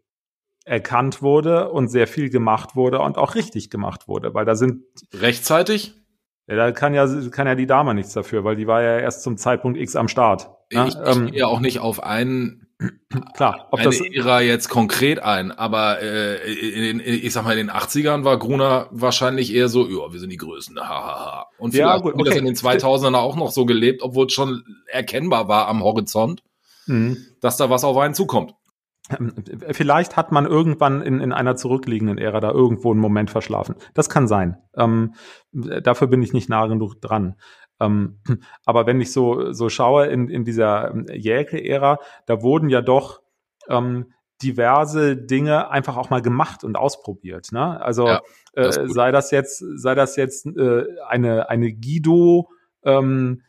erkannt 0.64 1.20
wurde 1.20 1.70
und 1.70 1.88
sehr 1.88 2.06
viel 2.06 2.30
gemacht 2.30 2.74
wurde 2.74 3.00
und 3.00 3.18
auch 3.18 3.34
richtig 3.34 3.68
gemacht 3.68 4.08
wurde, 4.08 4.32
weil 4.32 4.46
da 4.46 4.54
sind 4.54 4.84
rechtzeitig. 5.12 6.00
Ja, 6.46 6.56
da 6.56 6.72
kann 6.72 6.94
ja 6.94 7.06
kann 7.30 7.46
ja 7.46 7.54
die 7.54 7.66
Dame 7.66 7.94
nichts 7.94 8.12
dafür, 8.12 8.44
weil 8.44 8.56
die 8.56 8.66
war 8.66 8.82
ja 8.82 8.98
erst 8.98 9.22
zum 9.22 9.36
Zeitpunkt 9.36 9.78
X 9.78 9.96
am 9.96 10.08
Start. 10.08 10.50
Ne? 10.72 10.86
Ich, 10.88 10.94
ich 10.94 11.16
ähm, 11.16 11.26
gehe 11.26 11.40
ja 11.40 11.46
auch 11.48 11.60
nicht 11.60 11.80
auf 11.80 12.02
einen 12.02 12.63
klar, 13.34 13.68
ob 13.70 13.78
eine 13.78 13.88
das 13.88 14.00
Ära 14.00 14.40
jetzt 14.40 14.68
konkret 14.68 15.18
ein, 15.20 15.52
aber 15.52 16.00
äh, 16.02 16.52
in, 16.52 17.00
in, 17.00 17.14
ich 17.14 17.32
sag 17.32 17.44
mal, 17.44 17.56
in 17.56 17.68
den 17.68 17.76
80ern 17.76 18.24
war 18.24 18.38
Gruner 18.38 18.88
wahrscheinlich 18.90 19.54
eher 19.54 19.68
so, 19.68 19.86
ja, 19.86 20.12
wir 20.12 20.20
sind 20.20 20.30
die 20.30 20.36
Größten, 20.36 20.78
hahaha. 20.80 21.46
Und 21.58 21.72
vielleicht 21.72 21.88
ja, 21.88 21.98
gut, 21.98 22.14
okay. 22.14 22.24
das 22.24 22.36
in 22.36 22.44
den 22.44 22.54
2000ern 22.54 23.14
auch 23.14 23.36
noch 23.36 23.50
so 23.50 23.66
gelebt, 23.66 24.02
obwohl 24.02 24.26
es 24.26 24.32
schon 24.32 24.62
erkennbar 24.86 25.48
war 25.48 25.68
am 25.68 25.82
Horizont, 25.82 26.42
mhm. 26.86 27.18
dass 27.40 27.56
da 27.56 27.70
was 27.70 27.84
auf 27.84 27.96
einen 27.96 28.14
zukommt. 28.14 28.54
Ähm, 29.10 29.34
vielleicht 29.72 30.16
hat 30.16 30.32
man 30.32 30.46
irgendwann 30.46 31.02
in, 31.02 31.20
in 31.20 31.32
einer 31.32 31.56
zurückliegenden 31.56 32.18
Ära 32.18 32.40
da 32.40 32.50
irgendwo 32.50 32.90
einen 32.90 33.00
Moment 33.00 33.30
verschlafen. 33.30 33.76
Das 33.92 34.08
kann 34.08 34.28
sein. 34.28 34.56
Ähm, 34.76 35.14
dafür 35.52 36.06
bin 36.06 36.22
ich 36.22 36.32
nicht 36.32 36.48
nah 36.48 36.66
genug 36.66 37.00
dran. 37.00 37.36
Ähm, 37.80 38.20
aber 38.64 38.86
wenn 38.86 39.00
ich 39.00 39.12
so, 39.12 39.52
so 39.52 39.68
schaue 39.68 40.06
in, 40.06 40.28
in 40.28 40.44
dieser 40.44 40.90
ähm, 40.90 41.06
Jäkel-Ära, 41.10 41.98
da 42.26 42.42
wurden 42.42 42.68
ja 42.68 42.80
doch 42.80 43.22
ähm, 43.68 44.12
diverse 44.42 45.16
Dinge 45.16 45.70
einfach 45.70 45.96
auch 45.96 46.10
mal 46.10 46.22
gemacht 46.22 46.64
und 46.64 46.76
ausprobiert. 46.76 47.52
Ne? 47.52 47.80
Also 47.80 48.06
ja, 48.06 48.22
das 48.52 48.76
äh, 48.76 48.88
sei 48.88 49.10
das 49.10 49.30
jetzt, 49.30 49.64
sei 49.76 49.94
das 49.94 50.16
jetzt 50.16 50.46
äh, 50.46 50.84
eine, 51.08 51.48
eine 51.48 51.72
Guido 51.72 52.50
ähm, 52.82 53.42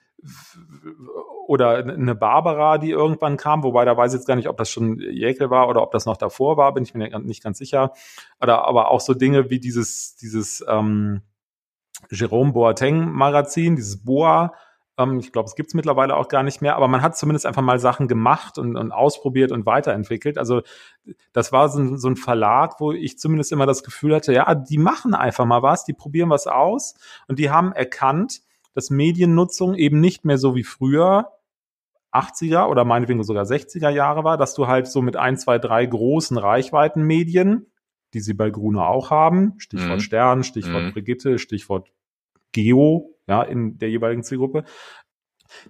oder 1.48 1.78
eine 1.78 2.16
Barbara, 2.16 2.78
die 2.78 2.92
irgendwann 2.92 3.38
kam, 3.38 3.64
wobei 3.64 3.86
da 3.86 3.96
weiß 3.96 4.14
ich 4.14 4.20
jetzt 4.20 4.28
gar 4.28 4.36
nicht, 4.36 4.48
ob 4.48 4.58
das 4.58 4.70
schon 4.70 5.00
Jäkel 5.00 5.50
war 5.50 5.68
oder 5.70 5.82
ob 5.82 5.92
das 5.92 6.06
noch 6.06 6.18
davor 6.18 6.58
war, 6.58 6.74
bin 6.74 6.84
ich 6.84 6.94
mir 6.94 7.20
nicht 7.20 7.44
ganz 7.44 7.58
sicher. 7.58 7.94
Oder 8.42 8.66
aber 8.66 8.90
auch 8.90 9.02
so 9.02 9.14
Dinge 9.14 9.50
wie 9.50 9.60
dieses, 9.60 10.16
dieses 10.16 10.64
ähm, 10.68 11.22
Jerome 12.12 12.54
Boateng 12.54 13.12
Magazin, 13.12 13.76
dieses 13.76 14.04
Boa. 14.04 14.54
Ähm, 14.98 15.20
ich 15.20 15.32
glaube, 15.32 15.48
es 15.48 15.56
gibt 15.56 15.70
es 15.70 15.74
mittlerweile 15.74 16.16
auch 16.16 16.28
gar 16.28 16.44
nicht 16.44 16.62
mehr, 16.62 16.76
aber 16.76 16.88
man 16.88 17.02
hat 17.02 17.18
zumindest 17.18 17.46
einfach 17.46 17.62
mal 17.62 17.80
Sachen 17.80 18.08
gemacht 18.08 18.58
und, 18.58 18.76
und 18.76 18.92
ausprobiert 18.92 19.52
und 19.52 19.66
weiterentwickelt. 19.66 20.38
Also 20.38 20.62
das 21.34 21.52
war 21.52 21.70
so, 21.70 21.98
so 21.98 22.08
ein 22.08 22.16
Verlag, 22.16 22.80
wo 22.80 22.92
ich 22.92 23.18
zumindest 23.20 23.52
immer 23.52 23.66
das 23.66 23.84
Gefühl 23.84 24.16
hatte, 24.16 24.34
ja, 24.34 24.56
die 24.56 24.78
machen 24.78 25.14
einfach 25.14 25.46
mal 25.46 25.62
was, 25.62 25.86
die 25.86 25.94
probieren 25.94 26.30
was 26.30 26.48
aus 26.48 26.96
und 27.28 27.40
die 27.40 27.50
haben 27.50 27.72
erkannt, 27.74 28.42
dass 28.74 28.90
Mediennutzung 28.90 29.76
eben 29.76 30.00
nicht 30.00 30.26
mehr 30.26 30.38
so 30.38 30.56
wie 30.56 30.64
früher 30.64 31.32
80er 32.16 32.68
oder 32.68 32.86
meinetwegen 32.86 33.24
sogar 33.24 33.44
60er 33.44 33.90
Jahre 33.90 34.24
war, 34.24 34.38
dass 34.38 34.54
du 34.54 34.68
halt 34.68 34.88
so 34.88 35.02
mit 35.02 35.18
ein, 35.18 35.38
zwei, 35.38 35.60
drei 35.60 35.86
großen 35.86 36.38
Reichweitenmedien 36.38 37.68
die 38.16 38.22
sie 38.22 38.34
bei 38.34 38.50
Gruner 38.50 38.88
auch 38.88 39.12
haben. 39.12 39.54
Stichwort 39.58 39.98
mhm. 39.98 40.04
Stern, 40.04 40.44
Stichwort 40.44 40.86
mhm. 40.86 40.94
Brigitte, 40.94 41.38
Stichwort 41.38 41.92
Geo, 42.52 43.16
ja, 43.28 43.44
in 43.44 43.78
der 43.78 43.90
jeweiligen 43.90 44.24
Zielgruppe. 44.24 44.64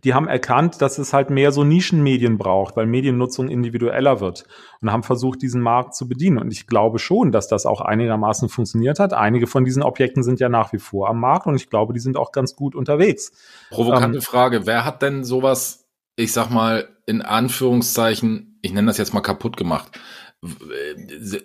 Die 0.04 0.14
haben 0.14 0.28
erkannt, 0.28 0.82
dass 0.82 0.98
es 0.98 1.14
halt 1.14 1.30
mehr 1.30 1.52
so 1.52 1.64
Nischenmedien 1.64 2.38
braucht, 2.38 2.78
weil 2.78 2.86
Mediennutzung 2.86 3.50
individueller 3.50 4.20
wird 4.20 4.46
und 4.82 4.92
haben 4.92 5.04
versucht, 5.04 5.42
diesen 5.42 5.62
Markt 5.62 5.96
zu 5.96 6.08
bedienen. 6.08 6.38
Und 6.38 6.52
ich 6.52 6.68
glaube 6.68 6.98
schon, 6.98 7.32
dass 7.32 7.48
das 7.48 7.66
auch 7.66 7.82
einigermaßen 7.82 8.48
funktioniert 8.48 9.00
hat. 9.00 9.14
Einige 9.14 9.48
von 9.48 9.66
diesen 9.66 9.84
Objekten 9.84 10.24
sind 10.24 10.40
ja 10.40 10.48
nach 10.48 10.72
wie 10.74 10.80
vor 10.80 11.10
am 11.10 11.20
Markt 11.20 11.48
und 11.48 11.56
ich 11.56 11.70
glaube, 11.70 11.94
die 11.94 12.00
sind 12.00 12.18
auch 12.18 12.32
ganz 12.32 12.56
gut 12.56 12.74
unterwegs. 12.74 13.34
Provokante 13.70 14.20
ähm, 14.20 14.22
Frage. 14.22 14.66
Wer 14.66 14.86
hat 14.86 15.02
denn 15.02 15.24
sowas, 15.24 15.86
ich 16.16 16.32
sag 16.32 16.50
mal, 16.50 16.88
in 17.06 17.22
Anführungszeichen, 17.22 18.60
ich 18.62 18.74
nenne 18.74 18.88
das 18.88 18.98
jetzt 18.98 19.14
mal 19.14 19.22
kaputt 19.22 19.58
gemacht? 19.58 20.00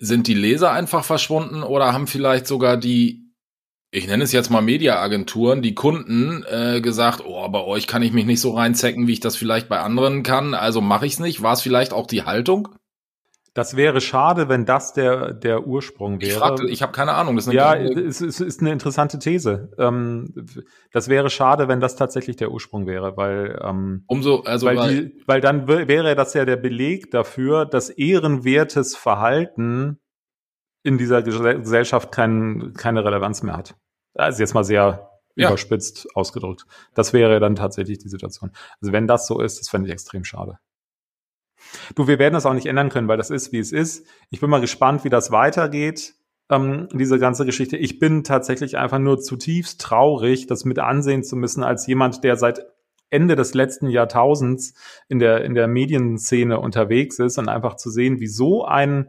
Sind 0.00 0.26
die 0.26 0.35
Leser 0.35 0.73
einfach 0.73 1.04
verschwunden 1.04 1.62
oder 1.62 1.92
haben 1.92 2.07
vielleicht 2.07 2.47
sogar 2.47 2.76
die, 2.76 3.33
ich 3.90 4.07
nenne 4.07 4.25
es 4.25 4.33
jetzt 4.33 4.50
mal 4.50 4.62
Mediaagenturen, 4.62 5.62
die 5.62 5.75
Kunden 5.75 6.45
äh, 6.49 6.80
gesagt, 6.80 7.23
oh, 7.25 7.49
bei 7.49 7.62
euch 7.62 7.87
kann 7.87 8.02
ich 8.02 8.12
mich 8.12 8.26
nicht 8.26 8.40
so 8.40 8.52
reinzecken, 8.52 9.07
wie 9.07 9.12
ich 9.12 9.21
das 9.21 9.37
vielleicht 9.37 9.69
bei 9.69 9.80
anderen 9.80 10.23
kann, 10.23 10.54
also 10.54 10.80
mache 10.80 11.07
ich 11.07 11.14
es 11.14 11.19
nicht. 11.21 11.42
War 11.42 11.54
es 11.54 11.62
vielleicht 11.62 11.92
auch 11.92 12.07
die 12.07 12.23
Haltung? 12.23 12.69
Das 13.52 13.75
wäre 13.75 14.00
schade, 14.00 14.49
wenn 14.49 14.64
das 14.64 14.92
der, 14.92 15.33
der 15.33 15.66
Ursprung 15.66 16.21
wäre. 16.21 16.30
Ich, 16.30 16.38
fragte, 16.38 16.66
ich 16.69 16.83
habe 16.83 16.92
keine 16.92 17.14
Ahnung. 17.14 17.35
Das 17.35 17.49
ist 17.49 17.52
ja, 17.52 17.75
es, 17.75 18.21
es 18.21 18.40
ist 18.40 18.61
eine 18.61 18.71
interessante 18.71 19.19
These. 19.19 19.73
Ähm, 19.76 20.33
das 20.92 21.09
wäre 21.09 21.30
schade, 21.30 21.66
wenn 21.66 21.80
das 21.80 21.97
tatsächlich 21.97 22.37
der 22.37 22.52
Ursprung 22.52 22.87
wäre, 22.87 23.16
weil 23.16 23.61
ähm, 23.62 24.04
umso 24.07 24.42
also 24.42 24.66
weil, 24.66 24.76
weil, 24.76 25.04
die, 25.04 25.23
weil 25.26 25.40
dann 25.40 25.66
wäre 25.66 26.14
das 26.14 26.35
ja 26.35 26.45
der 26.45 26.57
Beleg 26.57 27.11
dafür, 27.11 27.66
dass 27.66 27.90
ehrenwertes 27.90 28.97
Verhalten 28.97 29.99
in 30.83 30.97
dieser 30.97 31.23
Gesellschaft 31.23 32.12
kein, 32.12 32.73
keine 32.75 33.04
Relevanz 33.04 33.42
mehr 33.42 33.57
hat. 33.57 33.75
Also 34.14 34.40
jetzt 34.40 34.54
mal 34.54 34.64
sehr 34.64 35.11
ja. 35.35 35.49
überspitzt 35.49 36.07
ausgedrückt. 36.14 36.66
Das 36.95 37.12
wäre 37.12 37.40
dann 37.40 37.57
tatsächlich 37.57 37.99
die 37.99 38.09
Situation. 38.09 38.52
Also 38.80 38.92
wenn 38.92 39.07
das 39.07 39.26
so 39.26 39.40
ist, 39.40 39.59
das 39.59 39.69
fände 39.69 39.88
ich 39.88 39.92
extrem 39.92 40.25
schade. 40.25 40.59
Du, 41.95 42.07
wir 42.07 42.19
werden 42.19 42.35
das 42.35 42.47
auch 42.47 42.55
nicht 42.55 42.67
ändern 42.67 42.88
können, 42.88 43.09
weil 43.09 43.17
das 43.17 43.31
ist, 43.31 43.52
wie 43.52 43.59
es 43.59 43.73
ist. 43.73 44.07
Ich 44.31 44.40
bin 44.40 44.50
mal 44.50 44.61
gespannt, 44.61 45.05
wie 45.05 45.11
das 45.11 45.31
weitergeht, 45.31 46.14
ähm, 46.50 46.88
diese 46.93 47.19
ganze 47.19 47.47
Geschichte. 47.47 47.76
Ich 47.76 47.99
bin 47.99 48.25
tatsächlich 48.25 48.76
einfach 48.76 48.99
nur 48.99 49.21
zutiefst 49.21 49.81
traurig, 49.81 50.47
das 50.47 50.64
mit 50.64 50.79
ansehen 50.79 51.23
zu 51.23 51.37
müssen, 51.37 51.62
als 51.62 51.87
jemand, 51.87 52.25
der 52.25 52.37
seit 52.37 52.67
Ende 53.09 53.37
des 53.37 53.55
letzten 53.55 53.88
Jahrtausends 53.88 54.75
in 55.09 55.19
der, 55.19 55.45
in 55.45 55.55
der 55.55 55.67
Medienszene 55.67 56.61
unterwegs 56.61 57.19
ist 57.19 57.38
und 57.38 57.49
einfach 57.49 57.76
zu 57.76 57.90
sehen, 57.90 58.21
wie 58.21 58.29
so 58.29 58.64
ein 58.64 59.09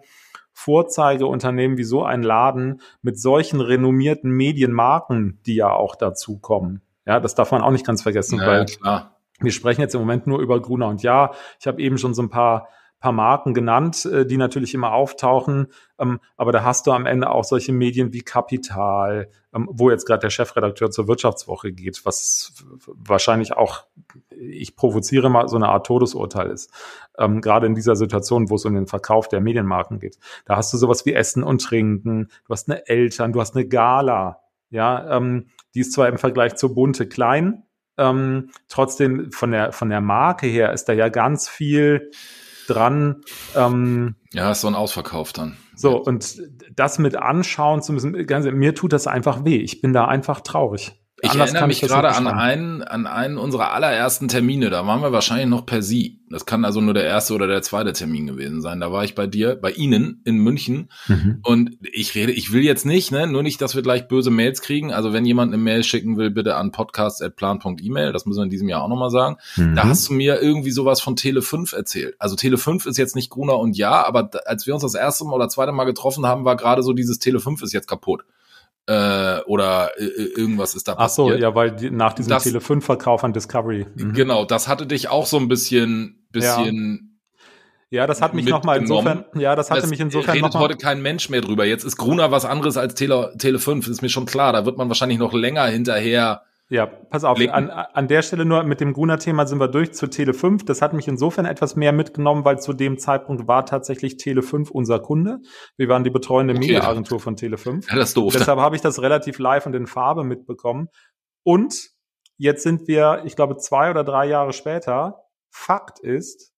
Vorzeigeunternehmen, 0.54 1.78
wie 1.78 1.84
so 1.84 2.04
ein 2.04 2.24
Laden 2.24 2.82
mit 3.02 3.20
solchen 3.20 3.62
renommierten 3.62 4.32
Medienmarken, 4.32 5.40
die 5.46 5.56
ja 5.56 5.72
auch 5.72 5.96
dazukommen. 5.96 6.82
Ja, 7.06 7.20
das 7.20 7.36
darf 7.36 7.52
man 7.52 7.62
auch 7.62 7.72
nicht 7.72 7.86
ganz 7.86 8.02
vergessen, 8.02 8.40
ja, 8.40 8.48
weil 8.48 8.66
klar 8.66 9.11
wir 9.42 9.52
sprechen 9.52 9.82
jetzt 9.82 9.96
im 9.96 10.02
Moment 10.02 10.28
nur 10.28 10.40
über 10.40 10.62
Gruner 10.62 10.88
und 10.88 11.04
Ja. 11.04 11.32
Ich 11.60 11.68
habe 11.68 11.82
eben 11.82 11.98
schon 11.98 12.14
so 12.14 12.22
ein 12.22 12.30
paar 12.30 12.68
paar 13.02 13.12
Marken 13.12 13.54
genannt, 13.54 14.06
äh, 14.06 14.26
die 14.26 14.38
natürlich 14.38 14.74
immer 14.74 14.94
auftauchen. 14.94 15.68
Ähm, 16.00 16.20
aber 16.38 16.54
da 16.54 16.64
hast 16.64 16.88
du 16.88 16.92
am 16.92 17.06
Ende 17.06 17.30
auch 17.30 17.44
solche 17.44 17.74
Medien 17.74 18.14
wie 18.14 18.22
Kapital, 18.22 19.30
ähm, 19.54 19.68
wo 19.70 19.90
jetzt 19.90 20.06
gerade 20.06 20.22
der 20.22 20.30
Chefredakteur 20.30 20.92
zur 20.92 21.08
Wirtschaftswoche 21.08 21.74
geht, 21.74 22.06
was 22.06 22.64
wahrscheinlich 22.86 23.54
auch, 23.54 23.86
ich 24.30 24.76
provoziere 24.76 25.30
mal, 25.30 25.48
so 25.50 25.58
eine 25.58 25.68
Art 25.68 25.88
Todesurteil 25.88 26.52
ist. 26.52 26.72
Ähm, 27.18 27.42
gerade 27.42 27.66
in 27.66 27.76
dieser 27.76 27.96
Situation, 27.96 28.50
wo 28.50 28.56
es 28.56 28.66
um 28.66 28.76
den 28.76 28.88
Verkauf 28.88 29.28
der 29.28 29.42
Medienmarken 29.42 30.00
geht. 30.00 30.18
Da 30.46 30.56
hast 30.56 30.72
du 30.72 30.78
sowas 30.78 31.06
wie 31.06 31.14
Essen 31.14 31.44
und 31.44 31.62
Trinken, 31.64 32.30
du 32.46 32.54
hast 32.54 32.70
eine 32.70 32.88
Eltern, 32.88 33.34
du 33.34 33.42
hast 33.42 33.56
eine 33.56 33.68
Gala. 33.68 34.40
Ja, 34.70 35.20
die 35.76 35.82
ist 35.82 35.92
zwar 35.92 36.08
im 36.08 36.18
Vergleich 36.18 36.56
zur 36.56 36.74
Bunte 36.74 37.06
klein, 37.06 37.64
ähm, 37.98 38.52
trotzdem 38.68 39.32
von 39.32 39.52
der, 39.52 39.72
von 39.72 39.90
der 39.90 40.02
Marke 40.02 40.48
her 40.48 40.74
ist 40.74 40.86
da 40.86 40.94
ja 40.94 41.10
ganz 41.10 41.50
viel 41.50 42.12
dran. 42.68 43.22
Ähm, 43.56 44.16
ja, 44.34 44.52
ist 44.52 44.62
so 44.62 44.68
ein 44.68 44.76
Ausverkauf 44.76 45.34
dann. 45.34 45.58
So, 45.76 45.98
und 45.98 46.42
das 46.76 47.00
mit 47.00 47.16
anschauen 47.16 47.82
zu 47.82 47.94
müssen, 47.94 48.26
ganz, 48.28 48.46
mir 48.46 48.76
tut 48.76 48.94
das 48.94 49.08
einfach 49.08 49.46
weh. 49.46 49.58
Ich 49.58 49.82
bin 49.82 49.94
da 49.94 50.06
einfach 50.06 50.42
traurig. 50.42 51.01
Ich 51.24 51.30
Anders 51.30 51.50
erinnere 51.52 51.68
mich 51.68 51.82
gerade 51.82 52.10
an 52.16 52.28
einen, 52.28 52.82
an 52.82 53.06
einen 53.06 53.38
unserer 53.38 53.74
allerersten 53.74 54.28
Termine. 54.28 54.72
Da 54.72 54.88
waren 54.88 55.02
wir 55.02 55.12
wahrscheinlich 55.12 55.48
noch 55.48 55.68
per 55.68 55.84
Sie. 55.84 56.20
Das 56.32 56.48
kann 56.48 56.66
also 56.66 56.82
nur 56.82 56.96
der 56.96 57.04
erste 57.04 57.36
oder 57.36 57.46
der 57.46 57.62
zweite 57.62 57.94
Termin 57.94 58.26
gewesen 58.26 58.60
sein. 58.60 58.80
Da 58.80 58.92
war 58.92 59.04
ich 59.04 59.14
bei 59.14 59.28
dir, 59.28 59.56
bei 59.56 59.70
Ihnen 59.70 60.22
in 60.26 60.38
München. 60.38 60.90
Mhm. 61.08 61.38
Und 61.44 61.78
ich 61.94 62.16
rede, 62.16 62.32
ich 62.32 62.54
will 62.54 62.64
jetzt 62.64 62.88
nicht, 62.88 63.12
ne, 63.12 63.28
nur 63.28 63.44
nicht, 63.44 63.62
dass 63.62 63.76
wir 63.76 63.84
gleich 63.84 64.08
böse 64.08 64.32
Mails 64.32 64.64
kriegen. 64.64 64.92
Also 64.92 65.14
wenn 65.14 65.24
jemand 65.24 65.54
eine 65.54 65.62
Mail 65.62 65.84
schicken 65.84 66.18
will, 66.18 66.32
bitte 66.32 66.56
an 66.56 66.72
podcast.plan.email. 66.72 68.14
Das 68.14 68.26
müssen 68.26 68.40
wir 68.40 68.46
in 68.46 68.50
diesem 68.50 68.68
Jahr 68.68 68.82
auch 68.82 68.90
nochmal 68.90 69.12
sagen. 69.12 69.38
Mhm. 69.58 69.76
Da 69.76 69.84
hast 69.84 70.10
du 70.10 70.14
mir 70.14 70.42
irgendwie 70.42 70.72
sowas 70.72 71.02
von 71.02 71.16
Tele 71.16 71.44
5 71.44 71.74
erzählt. 71.74 72.16
Also 72.18 72.36
Tele 72.36 72.58
5 72.58 72.88
ist 72.88 72.98
jetzt 72.98 73.16
nicht 73.16 73.30
Gruner 73.30 73.60
und 73.60 73.78
Ja, 73.78 74.08
aber 74.08 74.32
als 74.46 74.66
wir 74.66 74.74
uns 74.74 74.82
das 74.82 74.96
erste 74.96 75.24
Mal 75.26 75.34
oder 75.34 75.50
zweite 75.50 75.72
Mal 75.72 75.86
getroffen 75.86 76.26
haben, 76.26 76.46
war 76.46 76.56
gerade 76.56 76.82
so 76.82 76.94
dieses 76.94 77.20
Tele 77.20 77.40
5 77.40 77.62
ist 77.62 77.74
jetzt 77.74 77.88
kaputt 77.88 78.24
äh, 78.88 79.40
oder 79.46 79.92
äh, 79.98 80.04
irgendwas 80.04 80.76
ist 80.76 80.88
da 80.88 80.96
passiert. 80.96 81.32
Ach 81.32 81.36
so, 81.36 81.42
ja, 81.42 81.56
weil 81.56 81.72
die, 81.72 81.92
nach 81.92 82.14
diesem 82.14 82.38
Tele 82.40 82.62
5 82.62 82.84
Verkauf 82.84 83.24
an 83.24 83.34
Discovery. 83.34 83.86
Mhm. 83.96 84.14
Genau, 84.14 84.46
das 84.46 84.68
hatte 84.68 84.88
dich 84.88 85.10
auch 85.10 85.26
so 85.26 85.38
ein 85.38 85.48
bisschen 85.48 86.26
bisschen 86.32 87.20
ja. 87.90 88.02
ja 88.02 88.08
das 88.08 88.22
hat 88.22 88.34
mich 88.34 88.46
nochmal 88.46 88.80
insofern, 88.80 89.26
ja, 89.36 89.56
das 89.56 89.70
hatte 89.70 89.82
das 89.82 89.90
mich 89.90 90.00
insofern 90.00 90.36
redet 90.36 90.54
noch 90.54 90.60
heute 90.60 90.78
kein 90.78 91.02
Mensch 91.02 91.30
mehr 91.30 91.42
drüber. 91.42 91.66
Jetzt 91.66 91.84
ist 91.84 91.98
Gruner 91.98 92.32
was 92.32 92.46
anderes 92.46 92.78
als 92.78 92.96
Tele, 92.96 93.34
Tele 93.38 93.60
5, 93.60 93.88
ist 93.88 94.02
mir 94.02 94.10
schon 94.10 94.26
klar. 94.26 94.54
Da 94.54 94.66
wird 94.66 94.78
man 94.78 94.88
wahrscheinlich 94.88 95.20
noch 95.20 95.34
länger 95.34 95.66
hinterher 95.66 96.44
ja, 96.72 96.86
pass 96.86 97.26
auf, 97.26 97.38
an, 97.38 97.70
an 97.70 98.08
der 98.08 98.22
Stelle 98.22 98.46
nur 98.46 98.64
mit 98.64 98.80
dem 98.80 98.94
Gruner-Thema 98.94 99.46
sind 99.46 99.60
wir 99.60 99.68
durch 99.68 99.92
zu 99.92 100.08
Tele 100.08 100.34
5. 100.34 100.64
Das 100.64 100.82
hat 100.82 100.94
mich 100.94 101.06
insofern 101.06 101.44
etwas 101.44 101.76
mehr 101.76 101.92
mitgenommen, 101.92 102.46
weil 102.46 102.62
zu 102.62 102.72
dem 102.72 102.98
Zeitpunkt 102.98 103.46
war 103.46 103.66
tatsächlich 103.66 104.16
Tele 104.16 104.42
5 104.42 104.72
unser 104.72 105.00
Kunde. 105.00 105.40
Wir 105.76 105.90
waren 105.90 106.06
die 106.06 106.10
betreuende 106.10 106.54
okay. 106.54 106.62
Medienagentur 106.62 107.20
von 107.20 107.36
Tele 107.36 107.58
5. 107.58 107.90
Ja, 107.90 107.98
das 107.98 108.10
ist 108.10 108.18
doof. 108.18 108.32
Deshalb 108.32 108.58
habe 108.60 108.78
ich 108.78 108.82
das 108.82 109.02
relativ 109.02 109.38
live 109.38 109.66
und 109.66 109.76
in 109.76 109.86
Farbe 109.86 110.24
mitbekommen. 110.24 110.88
Und 111.44 111.90
jetzt 112.38 112.64
sind 112.64 112.88
wir, 112.88 113.24
ich 113.26 113.36
glaube, 113.36 113.58
zwei 113.58 113.90
oder 113.90 114.06
drei 114.06 114.28
Jahre 114.28 114.54
später. 114.54 115.26
Fakt 115.54 116.00
ist, 116.00 116.54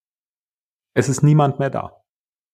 es 0.94 1.08
ist 1.08 1.24
niemand 1.24 1.58
mehr 1.58 1.70
da. 1.70 2.04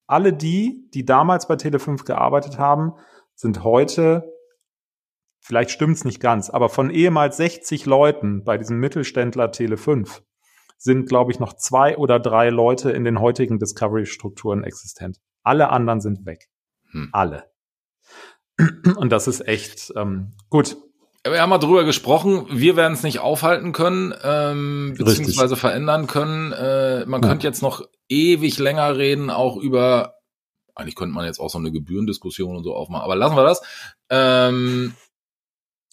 Alle 0.07 0.33
die, 0.33 0.89
die 0.95 1.05
damals 1.05 1.47
bei 1.47 1.57
Tele 1.57 1.79
5 1.79 2.05
gearbeitet 2.05 2.59
haben, 2.59 2.95
sind 3.35 3.65
heute 3.65 4.33
vielleicht 5.41 5.71
stimmt's 5.71 6.05
nicht 6.05 6.21
ganz, 6.21 6.51
aber 6.51 6.69
von 6.69 6.91
ehemals 6.91 7.37
60 7.39 7.87
Leuten 7.87 8.45
bei 8.45 8.59
diesem 8.59 8.79
Mittelständler 8.79 9.53
Tele 9.53 9.77
5 9.77 10.23
sind, 10.79 11.09
glaube 11.09 11.31
ich, 11.31 11.39
noch 11.39 11.53
zwei 11.55 11.97
oder 11.99 12.19
drei 12.19 12.49
Leute 12.51 12.91
in 12.91 13.05
den 13.05 13.21
heutigen 13.21 13.59
Discovery-Strukturen 13.59 14.65
existent. 14.65 15.19
Alle 15.43 15.69
anderen 15.69 16.01
sind 16.01 16.25
weg. 16.25 16.49
Hm. 16.91 17.11
Alle. 17.13 17.51
Und 18.97 19.11
das 19.11 19.29
ist 19.29 19.47
echt 19.47 19.93
ähm, 19.97 20.33
gut. 20.49 20.77
Wir 21.23 21.43
haben 21.43 21.51
mal 21.51 21.59
drüber 21.59 21.85
gesprochen, 21.85 22.47
wir 22.51 22.77
werden 22.77 22.95
es 22.95 23.03
nicht 23.03 23.19
aufhalten 23.19 23.73
können, 23.73 24.15
ähm, 24.23 24.95
beziehungsweise 24.97 25.43
Richtig. 25.43 25.59
verändern 25.59 26.07
können. 26.07 26.53
Äh, 26.53 27.05
man 27.05 27.21
ja. 27.21 27.29
könnte 27.29 27.47
jetzt 27.47 27.63
noch 27.63 27.83
ewig 28.09 28.59
länger 28.59 28.97
reden, 28.97 29.29
auch 29.29 29.59
über, 29.59 30.15
eigentlich 30.75 30.95
könnte 30.95 31.15
man 31.15 31.27
jetzt 31.27 31.39
auch 31.39 31.51
so 31.51 31.59
eine 31.59 31.73
Gebührendiskussion 31.73 32.57
und 32.57 32.65
so 32.65 32.75
aufmachen, 32.75 33.05
aber 33.05 33.17
lassen 33.17 33.37
wir 33.37 33.45
das. 33.45 33.61
Ähm, 34.09 34.95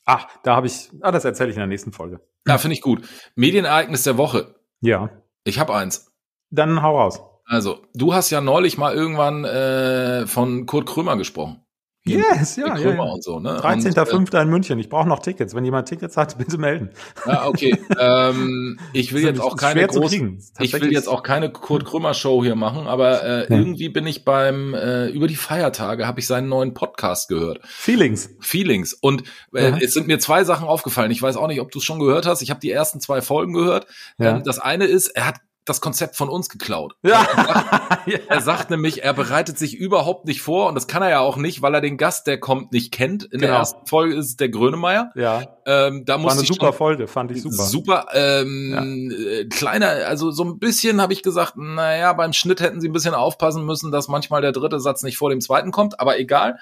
Ach, 0.10 0.26
da 0.42 0.56
habe 0.56 0.68
ich, 0.68 0.90
ah, 1.02 1.12
das 1.12 1.26
erzähle 1.26 1.50
ich 1.50 1.58
in 1.58 1.60
der 1.60 1.68
nächsten 1.68 1.92
Folge. 1.92 2.22
Ja, 2.48 2.58
finde 2.58 2.76
ich 2.76 2.82
gut. 2.82 3.06
Medienereignis 3.36 4.04
der 4.04 4.18
Woche. 4.18 4.56
Ja. 4.80 5.10
Ich 5.44 5.60
habe 5.60 5.76
eins. 5.76 6.14
Dann 6.50 6.82
hau 6.82 6.98
raus. 6.98 7.22
Also, 7.46 7.82
du 7.94 8.14
hast 8.14 8.30
ja 8.30 8.40
neulich 8.40 8.78
mal 8.78 8.94
irgendwann 8.94 9.44
äh, 9.44 10.26
von 10.26 10.66
Kurt 10.66 10.86
Krömer 10.86 11.18
gesprochen. 11.18 11.62
Yes, 12.08 12.56
ja, 12.56 12.78
ja, 12.78 12.94
ja. 12.94 13.02
Und 13.02 13.24
so, 13.24 13.40
ne? 13.40 13.60
13.05. 13.60 14.36
Äh, 14.36 14.42
in 14.42 14.50
München. 14.50 14.80
Ich 14.80 14.90
brauche 14.90 15.08
noch 15.08 15.20
Tickets. 15.20 15.56
Wenn 15.56 15.66
jemand 15.66 15.88
Tickets 15.88 16.18
hat, 16.18 16.38
bitte 16.38 16.58
melden. 16.58 16.90
Ja, 17.26 17.48
okay. 17.48 17.78
ähm, 18.00 18.80
ich 18.94 19.14
will 19.14 19.24
jetzt 19.24 19.42
auch 19.42 19.56
keine 19.56 19.86
großen, 19.88 20.44
ich 20.60 20.74
will 20.74 20.92
jetzt 20.92 21.08
auch 21.08 21.24
keine 21.24 21.52
Kurt 21.52 21.86
Krümmer 21.86 22.14
Show 22.14 22.44
hier 22.44 22.56
machen, 22.56 22.88
aber 22.88 23.24
äh, 23.24 23.40
ja. 23.42 23.58
irgendwie 23.58 23.90
bin 23.90 24.08
ich 24.08 24.26
beim 24.26 24.74
äh, 24.74 25.08
über 25.08 25.28
die 25.28 25.36
Feiertage 25.36 26.08
habe 26.08 26.20
ich 26.20 26.28
seinen 26.28 26.50
neuen 26.50 26.74
Podcast 26.74 27.30
gehört. 27.30 27.60
Feelings. 27.64 28.30
Feelings. 28.40 28.94
Und 28.94 29.24
äh, 29.54 29.70
ja. 29.70 29.78
es 29.78 29.94
sind 29.94 30.08
mir 30.08 30.20
zwei 30.20 30.44
Sachen 30.44 30.68
aufgefallen. 30.68 31.12
Ich 31.12 31.22
weiß 31.22 31.38
auch 31.38 31.48
nicht, 31.48 31.62
ob 31.62 31.72
du 31.72 31.80
es 31.80 31.86
schon 31.86 32.00
gehört 32.00 32.26
hast. 32.26 32.42
Ich 32.42 32.50
habe 32.50 32.60
die 32.60 32.72
ersten 32.72 33.00
zwei 33.00 33.22
Folgen 33.22 33.54
gehört. 33.54 33.88
Ja. 34.18 34.38
Ähm, 34.38 34.44
das 34.44 34.60
eine 34.60 34.86
ist, 34.86 35.08
er 35.08 35.28
hat 35.28 35.36
das 35.68 35.82
Konzept 35.82 36.16
von 36.16 36.30
uns 36.30 36.50
geklaut. 36.50 36.96
Ja. 37.04 37.26
Er, 37.26 37.46
sagt, 37.46 38.08
er 38.30 38.42
sagt 38.42 38.70
nämlich, 38.70 39.04
er 39.04 39.14
bereitet 39.14 39.58
sich 39.58 39.76
überhaupt 39.76 40.26
nicht 40.26 40.42
vor 40.42 40.68
und 40.68 40.76
das 40.76 40.88
kann 40.88 41.04
er 41.04 41.10
ja 41.10 41.20
auch 41.20 41.38
nicht, 41.38 41.62
weil 41.62 41.74
er 41.74 41.82
den 41.82 41.98
Gast, 41.98 42.28
der 42.28 42.40
kommt, 42.40 42.72
nicht 42.72 42.92
kennt. 42.92 43.26
In 43.26 43.40
genau. 43.40 43.52
der 43.52 43.60
ersten 43.60 43.86
Folge 43.86 44.16
ist 44.16 44.26
es 44.26 44.36
der 44.38 44.50
Grönemeyer. 44.50 45.12
Ja. 45.16 45.44
Ähm, 45.66 46.06
da 46.06 46.22
War 46.24 46.32
eine 46.32 46.42
super 46.42 46.74
Folge, 46.74 47.08
fand 47.08 47.32
ich 47.32 47.42
super. 47.42 47.64
Super. 47.64 48.06
Ähm, 48.14 49.12
ja. 49.12 49.40
Äh, 49.40 49.46
kleiner, 49.46 49.88
also 50.08 50.32
so 50.32 50.44
ein 50.44 50.60
bisschen 50.60 51.02
habe 51.02 51.14
ich 51.14 51.24
gesagt, 51.24 51.58
naja, 51.58 52.14
beim 52.14 52.34
Schnitt 52.34 52.62
hätten 52.62 52.80
sie 52.80 52.88
ein 52.88 52.94
bisschen 52.94 53.14
aufpassen 53.14 53.66
müssen, 53.66 53.92
dass 53.92 54.08
manchmal 54.08 54.42
der 54.42 54.54
dritte 54.54 54.80
Satz 54.80 55.04
nicht 55.04 55.18
vor 55.18 55.30
dem 55.30 55.42
zweiten 55.42 55.72
kommt, 55.72 56.00
aber 56.00 56.20
egal. 56.20 56.60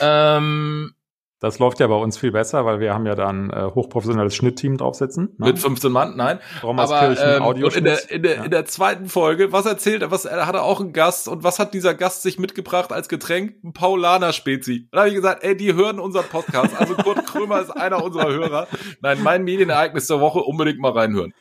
Ähm, 0.00 0.94
das 1.40 1.60
läuft 1.60 1.78
ja 1.78 1.86
bei 1.86 1.94
uns 1.94 2.18
viel 2.18 2.32
besser, 2.32 2.64
weil 2.64 2.80
wir 2.80 2.94
haben 2.94 3.06
ja 3.06 3.14
da 3.14 3.28
ein 3.28 3.50
äh, 3.50 3.70
hochprofessionelles 3.72 4.34
Schnittteam 4.34 4.76
draufsitzen. 4.76 5.36
Ne? 5.38 5.46
Mit 5.46 5.58
15 5.58 5.92
Mann, 5.92 6.16
nein. 6.16 6.40
Aber 6.62 7.16
ähm, 7.16 7.44
und 7.44 7.76
in 7.76 7.84
der, 7.84 8.10
in, 8.10 8.22
der, 8.22 8.36
ja. 8.36 8.44
in 8.44 8.50
der 8.50 8.64
zweiten 8.64 9.06
Folge, 9.06 9.52
was 9.52 9.64
erzählt 9.64 10.02
er? 10.02 10.10
Was 10.10 10.24
er 10.24 10.46
hat 10.46 10.56
er 10.56 10.64
auch 10.64 10.80
einen 10.80 10.92
Gast 10.92 11.28
und 11.28 11.44
was 11.44 11.60
hat 11.60 11.74
dieser 11.74 11.94
Gast 11.94 12.22
sich 12.22 12.40
mitgebracht 12.40 12.92
als 12.92 13.08
Getränk? 13.08 13.54
Ein 13.62 13.72
Paulaner 13.72 14.32
Spezi. 14.32 14.88
Da 14.90 15.00
habe 15.00 15.10
ich 15.10 15.14
gesagt, 15.14 15.44
ey, 15.44 15.56
die 15.56 15.74
hören 15.74 16.00
unseren 16.00 16.26
Podcast. 16.26 16.76
Also 16.78 16.94
Kurt 16.94 17.24
Krömer 17.26 17.60
ist 17.60 17.70
einer 17.70 18.02
unserer 18.02 18.32
Hörer. 18.32 18.66
Nein, 19.00 19.22
mein 19.22 19.44
Medienereignis 19.44 20.08
der 20.08 20.20
Woche 20.20 20.40
unbedingt 20.40 20.80
mal 20.80 20.92
reinhören. 20.92 21.32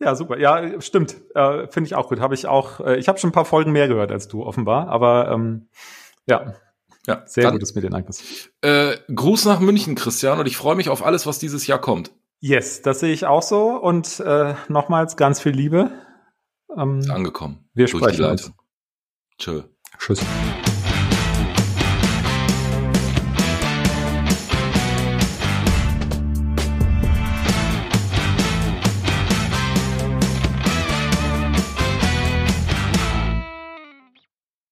Ja, 0.00 0.14
super. 0.14 0.38
Ja, 0.38 0.80
stimmt. 0.82 1.16
Äh, 1.34 1.66
Finde 1.68 1.86
ich 1.86 1.94
auch 1.94 2.08
gut. 2.08 2.20
Habe 2.20 2.34
ich 2.34 2.46
auch. 2.46 2.80
Äh, 2.80 2.96
ich 2.96 3.08
habe 3.08 3.18
schon 3.18 3.30
ein 3.30 3.34
paar 3.34 3.46
Folgen 3.46 3.72
mehr 3.72 3.88
gehört 3.88 4.12
als 4.12 4.28
du 4.28 4.44
offenbar, 4.44 4.88
aber 4.88 5.30
ähm, 5.32 5.68
ja, 6.26 6.54
ja, 7.06 7.22
sehr 7.26 7.44
Dann, 7.44 7.54
gutes 7.54 7.74
Medienereignis. 7.74 8.50
Äh, 8.62 8.96
Gruß 9.14 9.44
nach 9.44 9.60
München, 9.60 9.94
Christian, 9.94 10.38
und 10.38 10.46
ich 10.46 10.56
freue 10.56 10.76
mich 10.76 10.88
auf 10.88 11.04
alles, 11.04 11.26
was 11.26 11.38
dieses 11.38 11.66
Jahr 11.66 11.80
kommt. 11.80 12.12
Yes, 12.40 12.82
das 12.82 13.00
sehe 13.00 13.12
ich 13.12 13.26
auch 13.26 13.42
so. 13.42 13.70
Und 13.70 14.20
äh, 14.20 14.54
nochmals 14.68 15.16
ganz 15.16 15.40
viel 15.40 15.52
Liebe. 15.52 15.90
Ähm, 16.76 17.02
Angekommen. 17.10 17.68
Wir 17.74 17.88
sprechen 17.88 18.24
uns. 18.24 18.52
Tschö. 19.38 19.62
Tschüss. 19.98 20.20